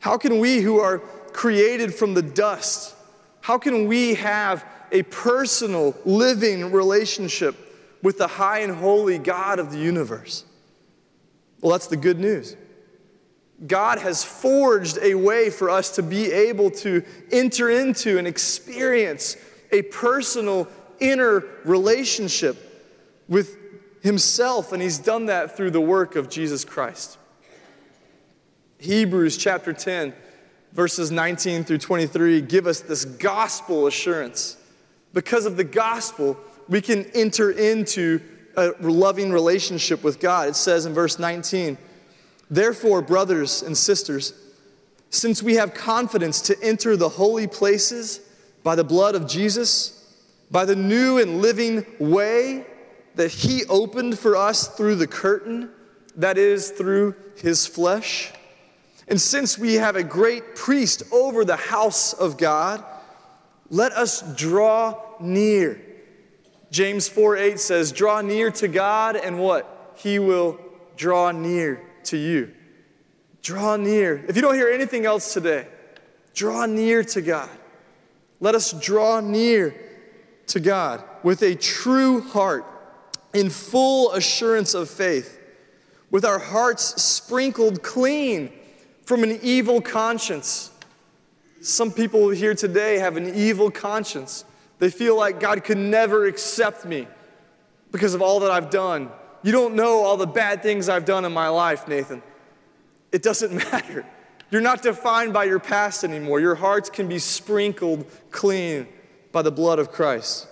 how 0.00 0.18
can 0.18 0.38
we 0.38 0.60
who 0.60 0.78
are 0.80 0.98
created 1.32 1.94
from 1.94 2.14
the 2.14 2.22
dust, 2.22 2.94
how 3.40 3.58
can 3.58 3.86
we 3.86 4.14
have 4.14 4.64
a 4.90 5.02
personal, 5.04 5.96
living 6.04 6.70
relationship 6.70 7.56
with 8.02 8.18
the 8.18 8.26
high 8.26 8.58
and 8.60 8.74
holy 8.74 9.18
God 9.18 9.58
of 9.58 9.70
the 9.70 9.78
universe? 9.78 10.44
Well, 11.60 11.72
that's 11.72 11.86
the 11.86 11.96
good 11.96 12.18
news. 12.18 12.56
God 13.66 13.98
has 13.98 14.24
forged 14.24 14.98
a 15.00 15.14
way 15.14 15.50
for 15.50 15.70
us 15.70 15.90
to 15.96 16.02
be 16.02 16.32
able 16.32 16.70
to 16.70 17.04
enter 17.30 17.70
into 17.70 18.18
and 18.18 18.26
experience 18.26 19.36
a 19.70 19.82
personal 19.82 20.68
inner 20.98 21.44
relationship 21.64 22.56
with 23.28 23.56
himself, 24.02 24.72
and 24.72 24.82
he's 24.82 24.98
done 24.98 25.26
that 25.26 25.56
through 25.56 25.70
the 25.70 25.80
work 25.80 26.16
of 26.16 26.28
Jesus 26.28 26.64
Christ. 26.64 27.18
Hebrews 28.78 29.36
chapter 29.36 29.72
10, 29.72 30.12
verses 30.72 31.12
19 31.12 31.64
through 31.64 31.78
23 31.78 32.40
give 32.40 32.66
us 32.66 32.80
this 32.80 33.04
gospel 33.04 33.86
assurance. 33.86 34.56
Because 35.12 35.46
of 35.46 35.56
the 35.56 35.64
gospel, 35.64 36.36
we 36.68 36.80
can 36.80 37.04
enter 37.14 37.50
into 37.50 38.20
a 38.56 38.72
loving 38.80 39.30
relationship 39.32 40.02
with 40.02 40.20
God. 40.20 40.48
It 40.48 40.56
says 40.56 40.84
in 40.84 40.92
verse 40.92 41.18
19, 41.18 41.78
Therefore, 42.52 43.00
brothers 43.00 43.62
and 43.62 43.74
sisters, 43.74 44.34
since 45.08 45.42
we 45.42 45.54
have 45.54 45.72
confidence 45.72 46.42
to 46.42 46.62
enter 46.62 46.98
the 46.98 47.08
holy 47.08 47.46
places 47.46 48.20
by 48.62 48.74
the 48.74 48.84
blood 48.84 49.14
of 49.14 49.26
Jesus, 49.26 50.14
by 50.50 50.66
the 50.66 50.76
new 50.76 51.18
and 51.18 51.40
living 51.40 51.86
way 51.98 52.66
that 53.14 53.30
He 53.30 53.64
opened 53.70 54.18
for 54.18 54.36
us 54.36 54.68
through 54.68 54.96
the 54.96 55.06
curtain, 55.06 55.70
that 56.16 56.36
is, 56.36 56.70
through 56.70 57.14
His 57.36 57.66
flesh. 57.66 58.30
And 59.08 59.18
since 59.18 59.56
we 59.56 59.76
have 59.76 59.96
a 59.96 60.04
great 60.04 60.54
priest 60.54 61.04
over 61.10 61.46
the 61.46 61.56
house 61.56 62.12
of 62.12 62.36
God, 62.36 62.84
let 63.70 63.92
us 63.92 64.20
draw 64.36 65.00
near. 65.18 65.80
James 66.70 67.08
4 67.08 67.34
8 67.38 67.58
says, 67.58 67.92
Draw 67.92 68.20
near 68.20 68.50
to 68.50 68.68
God, 68.68 69.16
and 69.16 69.38
what? 69.38 69.94
He 69.96 70.18
will 70.18 70.60
draw 70.98 71.30
near 71.30 71.80
to 72.06 72.16
you. 72.16 72.52
Draw 73.42 73.76
near. 73.76 74.24
If 74.28 74.36
you 74.36 74.42
don't 74.42 74.54
hear 74.54 74.68
anything 74.68 75.04
else 75.04 75.34
today, 75.34 75.66
draw 76.34 76.66
near 76.66 77.02
to 77.04 77.20
God. 77.20 77.50
Let 78.40 78.54
us 78.54 78.72
draw 78.72 79.20
near 79.20 79.74
to 80.48 80.60
God 80.60 81.02
with 81.22 81.42
a 81.42 81.54
true 81.54 82.20
heart 82.20 82.64
in 83.32 83.50
full 83.50 84.12
assurance 84.12 84.74
of 84.74 84.90
faith, 84.90 85.40
with 86.10 86.24
our 86.24 86.38
hearts 86.38 87.02
sprinkled 87.02 87.82
clean 87.82 88.52
from 89.04 89.22
an 89.22 89.38
evil 89.42 89.80
conscience. 89.80 90.70
Some 91.60 91.92
people 91.92 92.28
here 92.30 92.54
today 92.54 92.98
have 92.98 93.16
an 93.16 93.34
evil 93.34 93.70
conscience. 93.70 94.44
They 94.78 94.90
feel 94.90 95.16
like 95.16 95.40
God 95.40 95.64
could 95.64 95.78
never 95.78 96.26
accept 96.26 96.84
me 96.84 97.06
because 97.92 98.14
of 98.14 98.22
all 98.22 98.40
that 98.40 98.50
I've 98.50 98.70
done. 98.70 99.10
You 99.42 99.52
don't 99.52 99.74
know 99.74 100.02
all 100.02 100.16
the 100.16 100.26
bad 100.26 100.62
things 100.62 100.88
I've 100.88 101.04
done 101.04 101.24
in 101.24 101.32
my 101.32 101.48
life, 101.48 101.88
Nathan. 101.88 102.22
It 103.10 103.22
doesn't 103.22 103.54
matter. 103.72 104.06
You're 104.50 104.60
not 104.60 104.82
defined 104.82 105.32
by 105.32 105.44
your 105.44 105.58
past 105.58 106.04
anymore. 106.04 106.40
Your 106.40 106.54
hearts 106.54 106.90
can 106.90 107.08
be 107.08 107.18
sprinkled 107.18 108.06
clean 108.30 108.86
by 109.32 109.42
the 109.42 109.50
blood 109.50 109.78
of 109.78 109.90
Christ. 109.90 110.46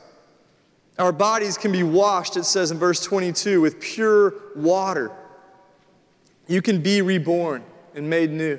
Our 0.98 1.12
bodies 1.12 1.56
can 1.56 1.72
be 1.72 1.82
washed, 1.82 2.36
it 2.36 2.44
says 2.44 2.70
in 2.70 2.78
verse 2.78 3.02
22, 3.02 3.60
with 3.60 3.80
pure 3.80 4.34
water. 4.54 5.10
You 6.46 6.62
can 6.62 6.82
be 6.82 7.00
reborn 7.00 7.62
and 7.94 8.10
made 8.10 8.30
new. 8.30 8.58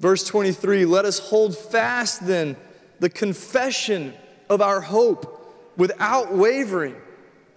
Verse 0.00 0.24
23 0.24 0.84
Let 0.84 1.04
us 1.04 1.18
hold 1.18 1.56
fast 1.56 2.26
then 2.26 2.56
the 2.98 3.08
confession 3.08 4.14
of 4.50 4.60
our 4.60 4.80
hope 4.80 5.72
without 5.76 6.34
wavering, 6.34 6.96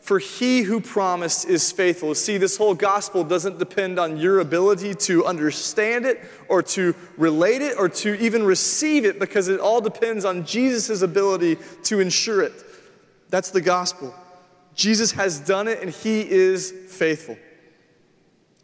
for 0.06 0.20
he 0.20 0.62
who 0.62 0.80
promised 0.80 1.48
is 1.48 1.72
faithful. 1.72 2.14
See, 2.14 2.38
this 2.38 2.58
whole 2.58 2.76
gospel 2.76 3.24
doesn't 3.24 3.58
depend 3.58 3.98
on 3.98 4.18
your 4.18 4.40
ability 4.40 4.94
to 4.94 5.26
understand 5.26 6.06
it 6.06 6.24
or 6.48 6.62
to 6.62 6.94
relate 7.18 7.64
it 7.64 7.76
or 7.76 7.90
to 7.90 8.14
even 8.24 8.44
receive 8.44 9.04
it 9.04 9.18
because 9.18 9.48
it 9.48 9.60
all 9.60 9.82
depends 9.82 10.24
on 10.24 10.46
Jesus' 10.46 11.02
ability 11.02 11.58
to 11.86 12.00
ensure 12.02 12.44
it. 12.44 12.54
That's 13.32 13.50
the 13.50 13.62
gospel. 13.62 14.14
Jesus 14.76 15.12
has 15.14 15.40
done 15.40 15.68
it 15.68 15.82
and 15.82 15.90
he 15.90 16.22
is 16.22 16.72
faithful. 16.88 17.36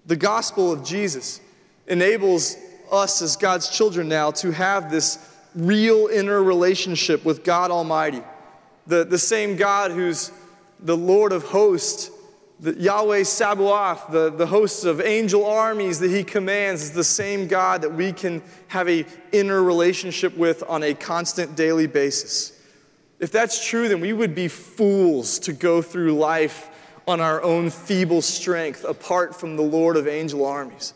The 0.06 0.18
gospel 0.18 0.72
of 0.72 0.86
Jesus 0.86 1.42
enables 1.88 2.56
us 2.92 3.20
as 3.24 3.36
God's 3.36 3.68
children 3.68 4.08
now 4.08 4.30
to 4.30 4.52
have 4.52 4.92
this 4.92 5.18
real 5.56 6.06
inner 6.06 6.44
relationship 6.44 7.26
with 7.26 7.44
God 7.44 7.72
Almighty. 7.72 8.22
The, 8.86 9.06
the 9.06 9.18
same 9.18 9.56
God 9.56 9.90
who's 9.90 10.32
the 10.82 10.98
Lord 10.98 11.32
of 11.32 11.44
hosts, 11.44 12.12
the 12.60 12.74
Yahweh 12.74 13.24
Sabaoth, 13.24 14.12
the, 14.12 14.30
the 14.30 14.48
hosts 14.48 14.84
of 14.84 15.02
angel 15.02 15.46
armies 15.46 16.00
that 16.00 16.12
he 16.12 16.24
commands, 16.24 16.84
is 16.84 16.92
the 16.92 17.04
same 17.04 17.48
God 17.48 17.82
that 17.82 17.94
we 17.94 18.14
can 18.14 18.42
have 18.68 18.88
a 18.90 19.06
inner 19.32 19.64
relationship 19.64 20.36
with 20.38 20.64
on 20.68 20.84
a 20.84 20.94
constant 20.94 21.56
daily 21.56 21.88
basis. 21.88 22.58
If 23.20 23.32
that's 23.32 23.68
true, 23.68 23.88
then 23.88 24.02
we 24.02 24.14
would 24.14 24.34
be 24.34 24.48
fools 24.48 25.40
to 25.40 25.54
go 25.54 25.82
through 25.82 26.14
life 26.14 26.70
on 27.08 27.20
our 27.20 27.42
own 27.42 27.70
feeble 27.70 28.22
strength 28.22 28.84
apart 28.84 29.36
from 29.36 29.56
the 29.56 29.62
Lord 29.62 29.98
of 29.98 30.08
angel 30.08 30.46
armies. 30.46 30.94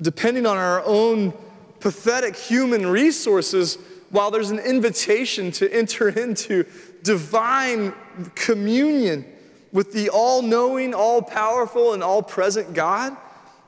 Depending 0.00 0.46
on 0.46 0.56
our 0.56 0.84
own 0.84 1.32
pathetic 1.80 2.36
human 2.36 2.86
resources, 2.86 3.78
while 4.10 4.30
there's 4.30 4.50
an 4.50 4.58
invitation 4.58 5.50
to 5.52 5.72
enter 5.72 6.08
into 6.08 6.64
divine 7.02 7.92
communion 8.34 9.24
with 9.72 9.92
the 9.92 10.10
all 10.10 10.42
knowing, 10.42 10.94
all 10.94 11.22
powerful, 11.22 11.92
and 11.92 12.02
all 12.02 12.22
present 12.22 12.74
God, 12.74 13.16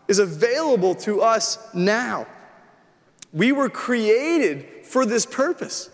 is 0.09 0.19
available 0.19 0.95
to 0.97 1.21
us 1.21 1.59
now. 1.75 2.27
We 3.33 3.53
were 3.53 3.69
created 3.69 4.87
for 4.87 5.07
this 5.07 5.25
purpose. 5.25 5.91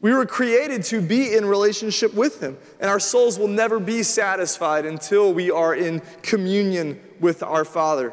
We 0.00 0.12
were 0.12 0.26
created 0.26 0.82
to 0.84 1.00
be 1.00 1.34
in 1.34 1.46
relationship 1.46 2.12
with 2.14 2.40
Him, 2.40 2.58
and 2.80 2.90
our 2.90 3.00
souls 3.00 3.38
will 3.38 3.48
never 3.48 3.78
be 3.78 4.02
satisfied 4.02 4.84
until 4.84 5.32
we 5.32 5.50
are 5.50 5.74
in 5.74 6.02
communion 6.22 7.00
with 7.20 7.42
our 7.42 7.64
Father. 7.64 8.12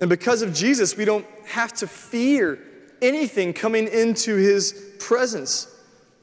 And 0.00 0.10
because 0.10 0.42
of 0.42 0.52
Jesus, 0.52 0.96
we 0.96 1.04
don't 1.04 1.26
have 1.46 1.72
to 1.74 1.86
fear 1.86 2.58
anything 3.00 3.52
coming 3.52 3.86
into 3.88 4.36
His 4.36 4.94
presence. 4.98 5.72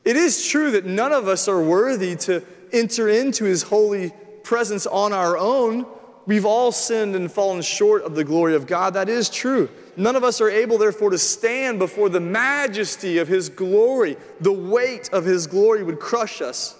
It 0.06 0.16
is 0.18 0.46
true 0.48 0.72
that 0.72 0.86
none 0.86 1.14
of 1.14 1.28
us 1.28 1.48
are 1.48 1.62
worthy 1.62 2.16
to 2.18 2.44
enter 2.72 3.08
into 3.08 3.46
His 3.46 3.64
holy 3.64 4.12
presence 4.44 4.86
on 4.86 5.14
our 5.14 5.38
own. 5.38 5.86
We've 6.26 6.46
all 6.46 6.72
sinned 6.72 7.16
and 7.16 7.32
fallen 7.32 7.62
short 7.62 8.04
of 8.04 8.16
the 8.16 8.24
glory 8.24 8.56
of 8.56 8.68
God. 8.68 8.94
That 8.96 9.10
is 9.10 9.30
true. 9.30 9.70
None 9.96 10.16
of 10.16 10.24
us 10.24 10.42
are 10.42 10.50
able, 10.50 10.78
therefore, 10.78 11.12
to 11.12 11.18
stand 11.18 11.80
before 11.80 12.10
the 12.10 12.20
majesty 12.20 13.18
of 13.20 13.28
His 13.28 13.50
glory. 13.50 14.18
The 14.42 14.52
weight 14.52 15.10
of 15.14 15.26
His 15.26 15.48
glory 15.48 15.84
would 15.84 16.00
crush 16.00 16.42
us. 16.42 16.76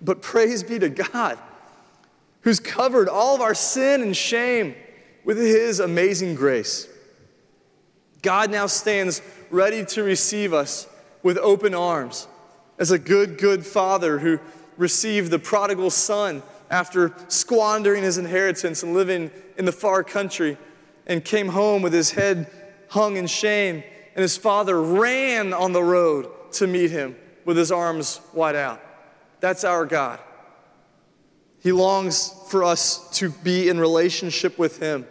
But 0.00 0.22
praise 0.22 0.62
be 0.62 0.78
to 0.80 0.88
God, 0.88 1.38
who's 2.42 2.60
covered 2.60 3.08
all 3.08 3.34
of 3.34 3.40
our 3.40 3.54
sin 3.54 4.02
and 4.02 4.16
shame 4.16 4.74
with 5.24 5.38
His 5.38 5.80
amazing 5.80 6.34
grace. 6.34 6.88
God 8.20 8.50
now 8.50 8.66
stands 8.66 9.22
ready 9.50 9.84
to 9.86 10.02
receive 10.02 10.52
us 10.52 10.86
with 11.22 11.38
open 11.38 11.74
arms 11.74 12.26
as 12.78 12.90
a 12.90 12.98
good, 12.98 13.38
good 13.38 13.64
father 13.64 14.18
who 14.18 14.38
received 14.76 15.30
the 15.30 15.38
prodigal 15.38 15.90
son 15.90 16.42
after 16.70 17.14
squandering 17.28 18.02
his 18.02 18.18
inheritance 18.18 18.82
and 18.82 18.94
living 18.94 19.30
in 19.56 19.64
the 19.64 19.72
far 19.72 20.02
country 20.02 20.56
and 21.06 21.24
came 21.24 21.48
home 21.48 21.82
with 21.82 21.92
his 21.92 22.12
head 22.12 22.50
hung 22.88 23.16
in 23.16 23.26
shame. 23.26 23.82
And 24.14 24.22
his 24.22 24.36
father 24.36 24.80
ran 24.80 25.52
on 25.52 25.72
the 25.72 25.82
road 25.82 26.28
to 26.52 26.66
meet 26.66 26.90
him 26.90 27.16
with 27.44 27.56
his 27.56 27.72
arms 27.72 28.20
wide 28.34 28.56
out. 28.56 28.80
That's 29.40 29.64
our 29.64 29.86
God. 29.86 30.20
He 31.62 31.70
longs 31.70 32.34
for 32.48 32.64
us 32.64 33.08
to 33.18 33.30
be 33.30 33.68
in 33.68 33.78
relationship 33.78 34.58
with 34.58 34.80
Him. 34.80 35.06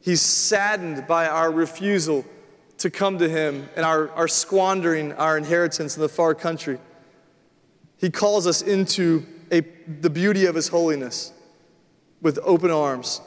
He's 0.00 0.22
saddened 0.22 1.06
by 1.06 1.28
our 1.28 1.50
refusal 1.50 2.24
to 2.82 2.90
come 2.90 3.18
to 3.18 3.28
Him 3.28 3.68
and 3.76 3.84
our, 3.84 4.10
our 4.10 4.26
squandering 4.26 5.12
our 5.12 5.38
inheritance 5.38 5.94
in 5.96 6.02
the 6.02 6.08
far 6.08 6.34
country. 6.34 6.80
He 7.96 8.10
calls 8.10 8.44
us 8.48 8.60
into 8.60 9.24
a, 9.52 9.60
the 9.60 10.10
beauty 10.10 10.46
of 10.46 10.56
His 10.56 10.66
holiness 10.66 11.32
with 12.20 12.40
open 12.42 12.72
arms. 12.72 13.20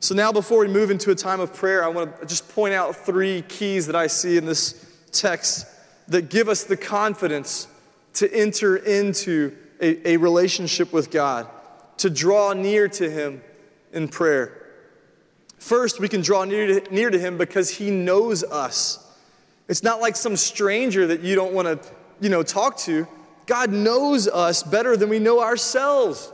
So, 0.00 0.14
now 0.14 0.32
before 0.32 0.58
we 0.58 0.68
move 0.68 0.90
into 0.90 1.10
a 1.10 1.14
time 1.14 1.40
of 1.40 1.54
prayer, 1.54 1.82
I 1.82 1.88
want 1.88 2.20
to 2.20 2.26
just 2.26 2.46
point 2.50 2.74
out 2.74 2.94
three 2.94 3.40
keys 3.48 3.86
that 3.86 3.96
I 3.96 4.06
see 4.06 4.36
in 4.36 4.44
this 4.44 4.86
text 5.12 5.66
that 6.08 6.28
give 6.28 6.50
us 6.50 6.64
the 6.64 6.76
confidence 6.76 7.66
to 8.14 8.30
enter 8.34 8.76
into 8.76 9.56
a, 9.80 10.10
a 10.12 10.16
relationship 10.18 10.92
with 10.92 11.10
God, 11.10 11.48
to 11.96 12.10
draw 12.10 12.52
near 12.52 12.86
to 12.88 13.10
Him 13.10 13.42
in 13.94 14.08
prayer. 14.08 14.63
First, 15.64 15.98
we 15.98 16.10
can 16.10 16.20
draw 16.20 16.44
near 16.44 16.78
to, 16.78 16.94
near 16.94 17.08
to 17.08 17.18
Him 17.18 17.38
because 17.38 17.70
He 17.70 17.90
knows 17.90 18.44
us. 18.44 18.98
It's 19.66 19.82
not 19.82 19.98
like 19.98 20.14
some 20.14 20.36
stranger 20.36 21.06
that 21.06 21.22
you 21.22 21.34
don't 21.34 21.54
want 21.54 21.68
to, 21.68 21.90
you 22.20 22.28
know, 22.28 22.42
talk 22.42 22.76
to. 22.80 23.08
God 23.46 23.72
knows 23.72 24.28
us 24.28 24.62
better 24.62 24.94
than 24.94 25.08
we 25.08 25.18
know 25.18 25.40
ourselves. 25.40 26.30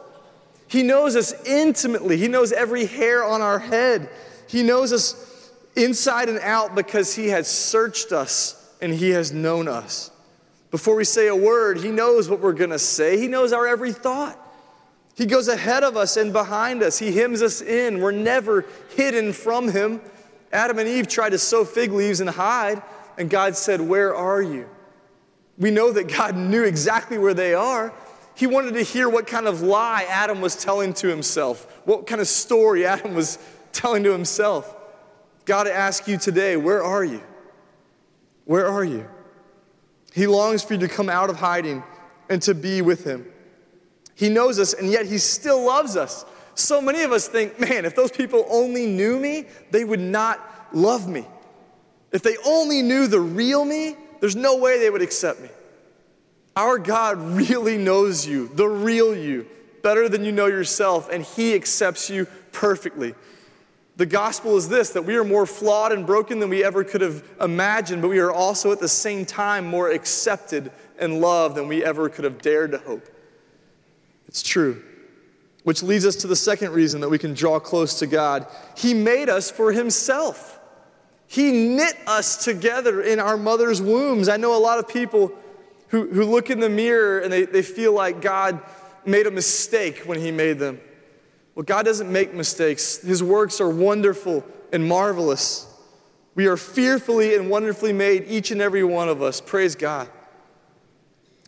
He 0.67 0.83
knows 0.83 1.15
us 1.15 1.33
intimately. 1.47 2.17
He 2.17 2.27
knows 2.27 2.51
every 2.51 2.87
hair 2.87 3.25
on 3.25 3.41
our 3.41 3.61
head. 3.61 4.09
He 4.49 4.65
knows 4.65 4.93
us 4.93 5.53
inside 5.77 6.29
and 6.29 6.41
out 6.41 6.75
because 6.75 7.15
He 7.15 7.29
has 7.29 7.47
searched 7.47 8.11
us 8.11 8.69
and 8.83 8.93
He 8.93 9.11
has 9.11 9.33
known 9.33 9.69
us. 9.69 10.11
Before 10.73 10.97
we 10.97 11.05
say 11.05 11.29
a 11.29 11.37
word, 11.37 11.79
He 11.79 11.93
knows 11.93 12.29
what 12.29 12.41
we're 12.41 12.53
going 12.53 12.71
to 12.71 12.81
say, 12.81 13.17
He 13.17 13.29
knows 13.29 13.53
our 13.53 13.69
every 13.69 13.93
thought. 13.93 14.40
He 15.21 15.27
goes 15.27 15.49
ahead 15.49 15.85
of 15.85 15.99
us 15.99 16.17
and 16.17 16.33
behind 16.33 16.83
us. 16.83 16.99
He 16.99 17.13
hems 17.13 17.43
us 17.43 17.61
in. 17.61 18.01
We're 18.01 18.11
never 18.11 18.65
hidden 18.97 19.35
from 19.35 19.71
Him. 19.71 20.01
Adam 20.51 20.79
and 20.79 20.89
Eve 20.89 21.09
tried 21.09 21.33
to 21.33 21.39
sew 21.39 21.67
fig 21.67 21.93
leaves 21.93 22.21
and 22.21 22.31
hide, 22.31 22.83
and 23.19 23.29
God 23.29 23.55
said, 23.55 23.83
Where 23.83 24.17
are 24.17 24.41
you? 24.41 24.67
We 25.59 25.71
know 25.71 25.93
that 25.93 26.09
God 26.09 26.37
knew 26.39 26.65
exactly 26.65 27.19
where 27.19 27.35
they 27.35 27.53
are. 27.53 27.93
He 28.35 28.47
wanted 28.47 28.73
to 28.73 28.83
hear 28.83 29.11
what 29.11 29.27
kind 29.27 29.47
of 29.47 29.61
lie 29.61 30.07
Adam 30.09 30.41
was 30.41 30.57
telling 30.57 30.95
to 30.95 31.09
himself, 31.09 31.71
what 31.85 32.07
kind 32.07 32.23
of 32.23 32.27
story 32.27 32.87
Adam 32.87 33.15
was 33.15 33.39
telling 33.73 34.03
to 34.05 34.13
himself. 34.13 34.75
God 35.45 35.67
asks 35.67 36.09
you 36.09 36.17
today, 36.17 36.57
Where 36.57 36.83
are 36.83 37.05
you? 37.05 37.21
Where 38.47 38.67
are 38.67 38.85
you? 38.85 39.07
He 40.15 40.27
longs 40.27 40.63
for 40.63 40.73
you 40.73 40.81
to 40.81 40.89
come 40.89 41.11
out 41.11 41.29
of 41.29 41.37
hiding 41.37 41.83
and 42.31 42.41
to 42.41 42.55
be 42.55 42.81
with 42.81 43.05
Him. 43.05 43.27
He 44.21 44.29
knows 44.29 44.59
us, 44.59 44.75
and 44.75 44.91
yet 44.93 45.07
He 45.07 45.17
still 45.17 45.65
loves 45.65 45.97
us. 45.97 46.27
So 46.55 46.83
many 46.83 47.01
of 47.05 47.11
us 47.11 47.27
think, 47.27 47.59
man, 47.59 47.87
if 47.87 47.97
those 47.97 48.11
people 48.11 48.45
only 48.51 48.85
knew 48.85 49.19
me, 49.19 49.47
they 49.71 49.83
would 49.83 49.99
not 49.99 50.39
love 50.75 51.09
me. 51.09 51.25
If 52.13 52.21
they 52.21 52.37
only 52.45 52.83
knew 52.83 53.07
the 53.07 53.19
real 53.19 53.65
me, 53.65 53.97
there's 54.21 54.37
no 54.37 54.59
way 54.59 54.79
they 54.79 54.91
would 54.91 55.01
accept 55.01 55.41
me. 55.41 55.49
Our 56.55 56.77
God 56.77 57.17
really 57.19 57.79
knows 57.79 58.27
you, 58.27 58.49
the 58.49 58.69
real 58.69 59.17
you, 59.17 59.47
better 59.83 60.07
than 60.07 60.23
you 60.23 60.33
know 60.33 60.49
yourself, 60.49 61.09
and 61.11 61.25
He 61.25 61.55
accepts 61.55 62.11
you 62.11 62.27
perfectly. 62.53 63.15
The 63.97 64.05
gospel 64.05 64.59
is 64.59 64.69
this 64.69 64.91
that 64.91 65.07
we 65.07 65.17
are 65.17 65.25
more 65.25 65.47
flawed 65.47 65.93
and 65.93 66.07
broken 66.07 66.41
than 66.41 66.51
we 66.51 66.63
ever 66.63 66.85
could 66.85 67.01
have 67.01 67.27
imagined, 67.41 68.03
but 68.03 68.09
we 68.09 68.19
are 68.19 68.31
also 68.31 68.71
at 68.71 68.81
the 68.81 68.89
same 68.89 69.25
time 69.25 69.67
more 69.67 69.91
accepted 69.91 70.71
and 70.99 71.23
loved 71.23 71.55
than 71.55 71.69
we 71.69 71.83
ever 71.83 72.11
could 72.11 72.25
have 72.25 72.43
dared 72.43 72.73
to 72.73 72.79
hope. 72.79 73.09
It's 74.31 74.43
true. 74.45 74.81
Which 75.65 75.83
leads 75.83 76.07
us 76.07 76.15
to 76.17 76.29
the 76.29 76.37
second 76.37 76.71
reason 76.73 77.01
that 77.01 77.09
we 77.09 77.19
can 77.19 77.35
draw 77.35 77.59
close 77.59 77.99
to 77.99 78.07
God. 78.07 78.47
He 78.77 78.95
made 78.95 79.29
us 79.29 79.51
for 79.51 79.73
Himself. 79.73 80.61
He 81.27 81.51
knit 81.51 81.97
us 82.07 82.45
together 82.45 83.03
in 83.03 83.19
our 83.19 83.37
mother's 83.37 83.83
wombs. 83.83 84.29
I 84.29 84.37
know 84.37 84.57
a 84.57 84.63
lot 84.63 84.79
of 84.79 84.87
people 84.87 85.33
who, 85.89 86.07
who 86.07 86.27
look 86.27 86.49
in 86.49 86.61
the 86.61 86.69
mirror 86.69 87.19
and 87.19 87.33
they, 87.33 87.45
they 87.45 87.63
feel 87.63 87.93
like 87.93 88.21
God 88.21 88.61
made 89.05 89.27
a 89.27 89.33
mistake 89.33 90.05
when 90.07 90.21
He 90.21 90.31
made 90.31 90.61
them. 90.61 90.81
Well, 91.57 91.65
God 91.65 91.85
doesn't 91.85 92.11
make 92.11 92.33
mistakes, 92.33 92.99
His 92.99 93.21
works 93.21 93.61
are 93.61 93.69
wonderful 93.69 94.45
and 94.73 94.87
marvelous. 94.87 95.67
We 96.37 96.47
are 96.47 96.57
fearfully 96.57 97.35
and 97.35 97.51
wonderfully 97.51 97.93
made, 97.93 98.27
each 98.29 98.53
and 98.53 98.63
every 98.63 98.85
one 98.85 99.09
of 99.09 99.23
us. 99.23 99.41
Praise 99.41 99.75
God. 99.75 100.09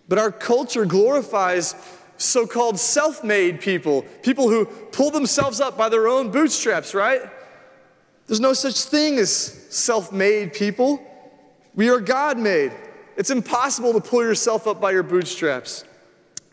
But 0.08 0.18
our 0.18 0.32
culture 0.32 0.84
glorifies 0.84 1.76
so 2.24 2.46
called 2.46 2.78
self 2.78 3.24
made 3.24 3.60
people, 3.60 4.02
people 4.22 4.48
who 4.48 4.64
pull 4.64 5.10
themselves 5.10 5.60
up 5.60 5.76
by 5.76 5.88
their 5.88 6.08
own 6.08 6.30
bootstraps, 6.30 6.94
right? 6.94 7.22
There's 8.26 8.40
no 8.40 8.52
such 8.52 8.84
thing 8.84 9.18
as 9.18 9.30
self 9.30 10.12
made 10.12 10.52
people. 10.52 11.02
We 11.74 11.88
are 11.88 12.00
God 12.00 12.38
made. 12.38 12.72
It's 13.16 13.30
impossible 13.30 13.92
to 13.94 14.00
pull 14.00 14.22
yourself 14.22 14.66
up 14.66 14.80
by 14.80 14.92
your 14.92 15.02
bootstraps. 15.02 15.84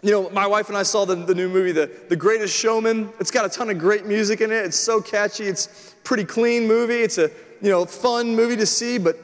You 0.01 0.11
know, 0.11 0.29
my 0.29 0.47
wife 0.47 0.69
and 0.69 0.77
I 0.77 0.83
saw 0.83 1.03
the, 1.03 1.15
the 1.15 1.35
new 1.35 1.49
movie, 1.49 1.73
the, 1.73 1.91
the 2.07 2.15
Greatest 2.15 2.55
Showman. 2.55 3.09
It's 3.19 3.31
got 3.31 3.45
a 3.45 3.49
ton 3.49 3.69
of 3.69 3.77
great 3.77 4.05
music 4.05 4.39
in 4.39 4.51
it. 4.51 4.65
It's 4.65 4.77
so 4.77 5.01
catchy. 5.01 5.45
It's 5.45 5.93
pretty 6.05 6.23
clean 6.23 6.67
movie. 6.67 7.01
It's 7.01 7.17
a, 7.17 7.29
you 7.61 7.69
know, 7.69 7.85
fun 7.85 8.33
movie 8.35 8.55
to 8.55 8.65
see. 8.65 8.97
But 8.97 9.17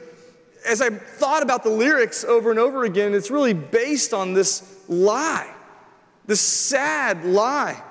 as 0.66 0.82
I 0.82 0.90
thought 0.90 1.44
about 1.44 1.64
the 1.64 1.70
lyrics 1.70 2.26
over 2.26 2.50
and 2.50 2.60
over 2.60 2.84
again, 2.84 3.14
it's 3.14 3.32
really 3.32 3.54
based 3.54 4.14
on 4.14 4.34
this 4.34 4.82
lie, 4.90 5.54
this 6.28 6.42
sad 6.42 7.26
lie. 7.26 7.82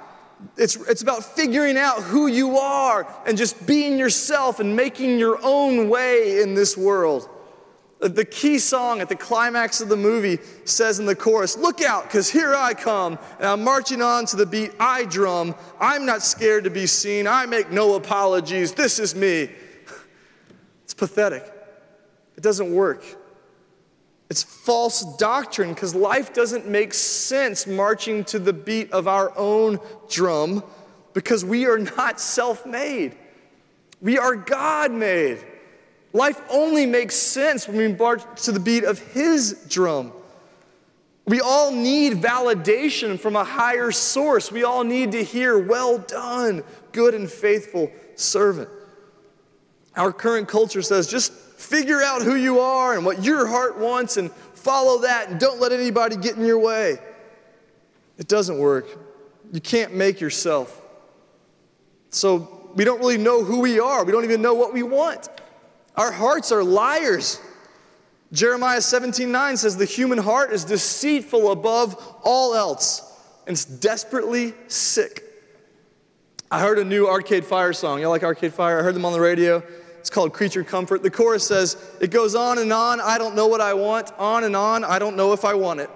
It's, 0.57 0.77
it's 0.77 1.03
about 1.03 1.25
figuring 1.25 1.77
out 1.77 2.03
who 2.03 2.27
you 2.27 2.59
are 2.59 3.07
and 3.27 3.39
just 3.39 3.67
being 3.67 3.99
yourself 3.99 4.61
and 4.61 4.77
making 4.77 5.19
your 5.19 5.39
own 5.43 5.89
way 5.89 6.43
in 6.43 6.55
this 6.55 6.77
world. 6.77 7.29
The 8.01 8.25
key 8.25 8.59
song 8.59 9.01
at 9.01 9.09
the 9.09 9.17
climax 9.17 9.81
of 9.81 9.89
the 9.89 9.97
movie 9.97 10.39
says 10.65 10.99
in 10.99 11.07
the 11.07 11.15
chorus, 11.15 11.57
Look 11.57 11.81
out, 11.81 12.05
because 12.05 12.29
here 12.29 12.55
I 12.55 12.75
come, 12.75 13.19
and 13.39 13.47
I'm 13.47 13.65
marching 13.65 14.03
on 14.03 14.27
to 14.27 14.37
the 14.37 14.45
beat 14.45 14.73
I 14.79 15.07
drum. 15.07 15.55
I'm 15.81 16.05
not 16.05 16.23
scared 16.23 16.65
to 16.65 16.71
be 16.71 16.87
seen. 16.87 17.27
I 17.27 17.47
make 17.47 17.71
no 17.71 17.95
apologies. 17.95 18.73
This 18.73 18.99
is 18.99 19.15
me. 19.15 19.49
It's 20.83 20.93
pathetic. 20.93 21.51
It 22.37 22.43
doesn't 22.43 22.75
work. 22.75 23.05
It's 24.31 24.43
false 24.43 25.05
doctrine 25.17 25.75
because 25.75 25.95
life 25.95 26.33
doesn't 26.33 26.67
make 26.67 26.95
sense 26.95 27.67
marching 27.67 28.25
to 28.25 28.39
the 28.39 28.53
beat 28.53 28.91
of 28.93 29.07
our 29.07 29.37
own 29.37 29.79
drum 30.09 30.65
because 31.13 31.45
we 31.45 31.67
are 31.67 31.79
not 31.79 32.21
self 32.21 32.65
made. 32.67 33.17
We 34.01 34.19
are 34.19 34.35
God 34.35 34.93
made. 34.93 35.45
Life 36.13 36.41
only 36.49 36.87
makes 36.87 37.17
sense 37.17 37.67
when 37.67 37.77
we 37.77 37.89
march 37.89 38.23
to 38.45 38.53
the 38.53 38.61
beat 38.61 38.85
of 38.85 38.99
His 38.99 39.67
drum. 39.69 40.13
We 41.27 41.41
all 41.41 41.71
need 41.71 42.15
validation 42.15 43.19
from 43.19 43.35
a 43.35 43.45
higher 43.45 43.91
source. 43.91 44.53
We 44.53 44.63
all 44.63 44.85
need 44.85 45.13
to 45.13 45.25
hear, 45.25 45.59
Well 45.59 45.99
done, 45.99 46.63
good 46.93 47.15
and 47.15 47.31
faithful 47.31 47.91
servant. 48.15 48.69
Our 49.97 50.13
current 50.13 50.49
culture 50.49 50.83
says 50.83 51.07
just 51.09 51.33
figure 51.65 52.03
out 52.03 52.23
who 52.23 52.35
you 52.35 52.61
are 52.61 52.95
and 52.95 53.05
what 53.05 53.25
your 53.25 53.47
heart 53.47 53.79
wants 53.79 54.17
and 54.17 54.31
follow 54.33 55.03
that 55.03 55.31
and 55.31 55.41
don't 55.41 55.61
let 55.61 55.73
anybody 55.73 56.17
get 56.17 56.37
in 56.37 56.45
your 56.45 56.59
way. 56.59 56.99
It 58.19 58.29
doesn't 58.29 58.59
work. 58.59 58.87
You 59.53 59.61
can't 59.61 59.95
make 59.95 60.21
yourself. 60.21 60.81
So 62.11 62.71
we 62.75 62.85
don't 62.85 62.99
really 62.99 63.19
know 63.19 63.45
who 63.45 63.61
we 63.61 63.81
are, 63.81 64.05
we 64.05 64.13
don't 64.13 64.25
even 64.25 64.43
know 64.43 64.55
what 64.55 64.73
we 64.73 64.83
want. 64.83 65.29
Our 65.97 66.13
hearts 66.13 66.51
are 66.53 66.65
liars. 66.65 67.41
Jeremiah 68.33 68.81
17 68.81 69.31
9 69.31 69.57
says, 69.57 69.77
The 69.77 69.85
human 69.85 70.19
heart 70.19 70.53
is 70.53 70.65
deceitful 70.65 71.53
above 71.53 71.97
all 72.25 72.55
else, 72.55 73.01
and 73.47 73.55
it's 73.55 73.65
desperately 73.65 74.55
sick. 74.67 75.23
I 76.51 76.61
heard 76.61 76.79
a 76.79 76.85
new 76.85 77.07
Arcade 77.07 77.45
Fire 77.45 77.73
song. 77.73 78.01
Y'all 78.01 78.11
like 78.11 78.25
Arcade 78.25 78.53
Fire? 78.53 78.81
I 78.81 78.83
heard 78.83 78.95
them 78.95 79.05
on 79.05 79.13
the 79.13 79.21
radio. 79.21 79.63
It's 80.05 80.11
called 80.11 80.35
Creature 80.35 80.65
Comfort. 80.65 81.03
The 81.03 81.11
chorus 81.11 81.47
says, 81.47 81.79
It 81.99 82.11
goes 82.11 82.35
on 82.35 82.59
and 82.59 82.71
on, 82.75 83.01
I 83.01 83.17
don't 83.17 83.35
know 83.35 83.47
what 83.47 83.63
I 83.63 83.73
want, 83.73 84.13
on 84.19 84.45
and 84.45 84.55
on, 84.55 84.85
I 84.85 84.99
don't 84.99 85.17
know 85.17 85.33
if 85.33 85.47
I 85.47 85.55
want 85.55 85.81
it. 85.81 85.89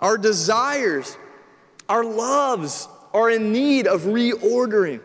Our 0.00 0.16
desires, 0.16 1.18
our 1.88 2.04
loves 2.04 2.86
are 3.12 3.28
in 3.28 3.50
need 3.50 3.88
of 3.88 4.02
reordering. 4.02 5.00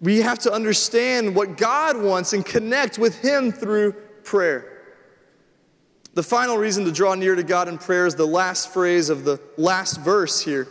We 0.00 0.18
have 0.22 0.40
to 0.40 0.52
understand 0.52 1.36
what 1.36 1.56
God 1.56 1.96
wants 1.96 2.32
and 2.32 2.44
connect 2.44 2.98
with 2.98 3.20
Him 3.20 3.52
through 3.52 3.92
prayer. 4.24 4.82
The 6.14 6.24
final 6.24 6.58
reason 6.58 6.84
to 6.86 6.90
draw 6.90 7.14
near 7.14 7.36
to 7.36 7.44
God 7.44 7.68
in 7.68 7.78
prayer 7.78 8.06
is 8.06 8.16
the 8.16 8.26
last 8.26 8.72
phrase 8.72 9.08
of 9.08 9.22
the 9.22 9.40
last 9.56 10.00
verse 10.00 10.40
here. 10.40 10.66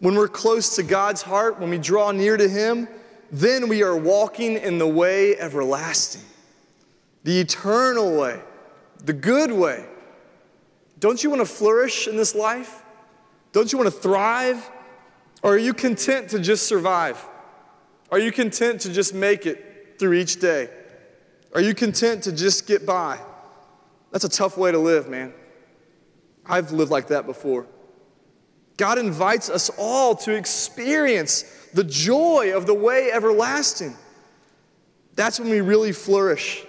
When 0.00 0.16
we're 0.16 0.26
close 0.26 0.74
to 0.74 0.82
God's 0.82 1.22
heart, 1.22 1.60
when 1.60 1.70
we 1.70 1.78
draw 1.78 2.10
near 2.10 2.36
to 2.36 2.48
Him, 2.48 2.88
then 3.30 3.68
we 3.68 3.82
are 3.82 3.96
walking 3.96 4.54
in 4.56 4.78
the 4.78 4.86
way 4.86 5.36
everlasting, 5.38 6.22
the 7.22 7.40
eternal 7.40 8.18
way, 8.18 8.40
the 9.04 9.12
good 9.12 9.52
way. 9.52 9.86
Don't 10.98 11.22
you 11.22 11.30
want 11.30 11.40
to 11.40 11.46
flourish 11.46 12.08
in 12.08 12.16
this 12.16 12.34
life? 12.34 12.82
Don't 13.52 13.72
you 13.72 13.78
want 13.78 13.92
to 13.92 13.98
thrive? 13.98 14.70
Or 15.42 15.54
are 15.54 15.58
you 15.58 15.72
content 15.72 16.30
to 16.30 16.38
just 16.38 16.66
survive? 16.66 17.24
Are 18.10 18.18
you 18.18 18.32
content 18.32 18.82
to 18.82 18.92
just 18.92 19.14
make 19.14 19.46
it 19.46 19.96
through 19.98 20.14
each 20.14 20.40
day? 20.40 20.68
Are 21.54 21.60
you 21.60 21.74
content 21.74 22.24
to 22.24 22.32
just 22.32 22.66
get 22.66 22.84
by? 22.84 23.18
That's 24.10 24.24
a 24.24 24.28
tough 24.28 24.58
way 24.58 24.72
to 24.72 24.78
live, 24.78 25.08
man. 25.08 25.32
I've 26.44 26.72
lived 26.72 26.90
like 26.90 27.08
that 27.08 27.26
before. 27.26 27.66
God 28.76 28.98
invites 28.98 29.48
us 29.48 29.70
all 29.78 30.14
to 30.16 30.34
experience 30.34 31.44
the 31.72 31.84
joy 31.84 32.52
of 32.54 32.66
the 32.66 32.74
way 32.74 33.10
everlasting. 33.12 33.96
That's 35.14 35.38
when 35.38 35.50
we 35.50 35.60
really 35.60 35.92
flourish. 35.92 36.64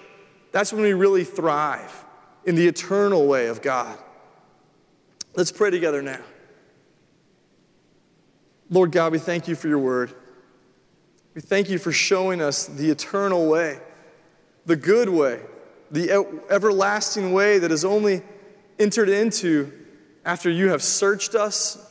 That's 0.51 0.73
when 0.73 0.81
we 0.81 0.93
really 0.93 1.23
thrive 1.23 2.05
in 2.45 2.55
the 2.55 2.67
eternal 2.67 3.27
way 3.27 3.47
of 3.47 3.61
God. 3.61 3.97
Let's 5.35 5.51
pray 5.51 5.69
together 5.69 6.01
now. 6.01 6.19
Lord 8.69 8.91
God, 8.91 9.11
we 9.11 9.19
thank 9.19 9.47
you 9.47 9.55
for 9.55 9.67
your 9.67 9.79
word. 9.79 10.13
We 11.33 11.41
thank 11.41 11.69
you 11.69 11.77
for 11.77 11.91
showing 11.91 12.41
us 12.41 12.65
the 12.65 12.89
eternal 12.89 13.47
way, 13.47 13.79
the 14.65 14.75
good 14.75 15.09
way, 15.09 15.39
the 15.89 16.11
everlasting 16.49 17.33
way 17.33 17.59
that 17.59 17.71
is 17.71 17.85
only 17.85 18.21
entered 18.79 19.09
into 19.09 19.71
after 20.25 20.49
you 20.49 20.69
have 20.69 20.83
searched 20.83 21.35
us 21.35 21.90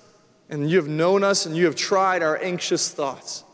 and 0.50 0.68
you 0.68 0.76
have 0.76 0.88
known 0.88 1.22
us 1.22 1.46
and 1.46 1.56
you 1.56 1.64
have 1.64 1.76
tried 1.76 2.22
our 2.22 2.36
anxious 2.42 2.90
thoughts. 2.90 3.44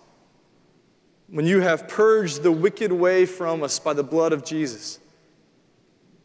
When 1.29 1.47
you 1.47 1.61
have 1.61 1.87
purged 1.87 2.43
the 2.43 2.51
wicked 2.51 2.91
way 2.91 3.27
from 3.27 3.63
us 3.63 3.79
by 3.79 3.93
the 3.93 4.03
blood 4.03 4.33
of 4.33 4.45
Jesus, 4.45 4.99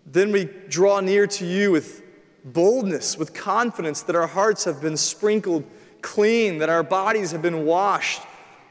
then 0.06 0.32
we 0.32 0.46
draw 0.70 1.02
near 1.02 1.28
to 1.28 1.46
you 1.46 1.72
with 1.72 2.02
boldness, 2.46 3.18
with 3.18 3.34
confidence 3.34 4.02
that 4.04 4.16
our 4.16 4.28
hearts 4.28 4.64
have 4.64 4.82
been 4.82 4.98
sprinkled 4.98 5.66
clean, 6.02 6.60
that 6.60 6.70
our 6.70 6.84
bodies 6.84 7.32
have 7.32 7.42
been 7.42 7.66
washed 7.66 8.22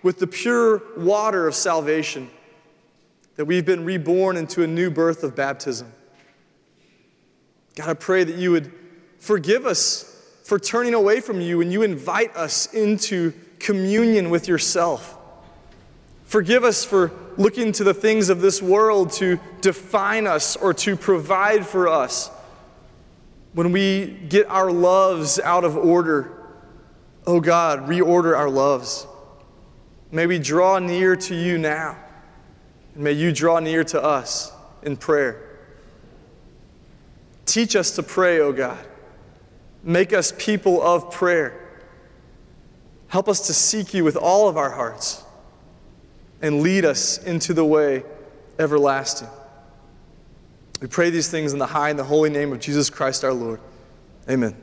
with 0.03 0.19
the 0.19 0.27
pure 0.27 0.83
water 0.97 1.47
of 1.47 1.55
salvation, 1.55 2.31
that 3.37 3.45
we've 3.45 3.67
been 3.67 3.85
reborn 3.85 4.37
into 4.37 4.63
a 4.63 4.67
new 4.67 4.91
birth 4.91 5.23
of 5.23 5.37
baptism. 5.37 5.93
God, 7.77 7.91
I 7.91 7.95
pray 7.95 8.25
that 8.25 8.37
you 8.37 8.51
would 8.53 8.73
forgive 9.19 9.67
us 9.67 10.11
for 10.51 10.59
turning 10.59 10.95
away 10.95 11.21
from 11.21 11.41
you 11.41 11.61
and 11.61 11.73
you 11.73 11.83
invite 11.83 12.35
us 12.35 12.75
into 12.75 13.33
communion 13.61 14.31
with 14.31 14.49
yourself. 14.49 15.17
Forgive 16.25 16.65
us 16.65 16.85
for 16.85 17.13
looking 17.37 17.71
to 17.71 17.85
the 17.85 17.95
things 17.95 18.31
of 18.31 18.41
this 18.41 18.61
world 18.61 19.13
to 19.13 19.39
define 19.61 20.27
us 20.27 20.57
or 20.57 20.75
to 20.75 20.97
provide 20.97 21.65
for 21.65 21.87
us. 21.87 22.33
When 23.53 23.71
we 23.71 24.07
get 24.29 24.49
our 24.49 24.73
loves 24.73 25.39
out 25.39 25.63
of 25.63 25.77
order, 25.77 26.33
oh 27.29 27.39
God, 27.39 27.89
reorder 27.89 28.37
our 28.37 28.51
loves. 28.51 29.07
May 30.11 30.27
we 30.27 30.41
draw 30.41 30.81
near 30.81 31.15
to 31.15 31.35
you 31.37 31.59
now, 31.59 31.97
and 32.97 33.05
may 33.05 33.13
you 33.13 33.31
draw 33.31 33.61
near 33.61 33.85
to 33.85 34.03
us 34.03 34.53
in 34.83 34.97
prayer. 34.97 35.61
Teach 37.47 37.77
us 37.77 37.93
to 37.93 38.03
pray, 38.03 38.41
oh 38.41 38.53
God. 38.53 38.85
Make 39.83 40.12
us 40.12 40.33
people 40.37 40.83
of 40.83 41.11
prayer. 41.11 41.69
Help 43.09 43.29
us 43.29 43.47
to 43.47 43.55
seek 43.55 43.95
you 43.95 44.05
with 44.05 44.16
all 44.16 44.49
of 44.49 44.57
our 44.57 44.71
hearts 44.71 45.23
and 46.43 46.62
lead 46.62 46.85
us 46.85 47.19
into 47.19 47.53
the 47.55 47.64
way 47.64 48.05
everlasting. 48.59 49.29
We 50.81 50.87
pray 50.87 51.11
these 51.11 51.31
things 51.31 51.53
in 51.53 51.59
the 51.59 51.66
high 51.66 51.90
and 51.90 51.99
the 51.99 52.05
holy 52.05 52.31
name 52.31 52.53
of 52.53 52.61
Jesus 52.61 52.88
Christ 52.88 53.25
our 53.25 53.33
Lord. 53.33 53.61
Amen. 54.29 54.57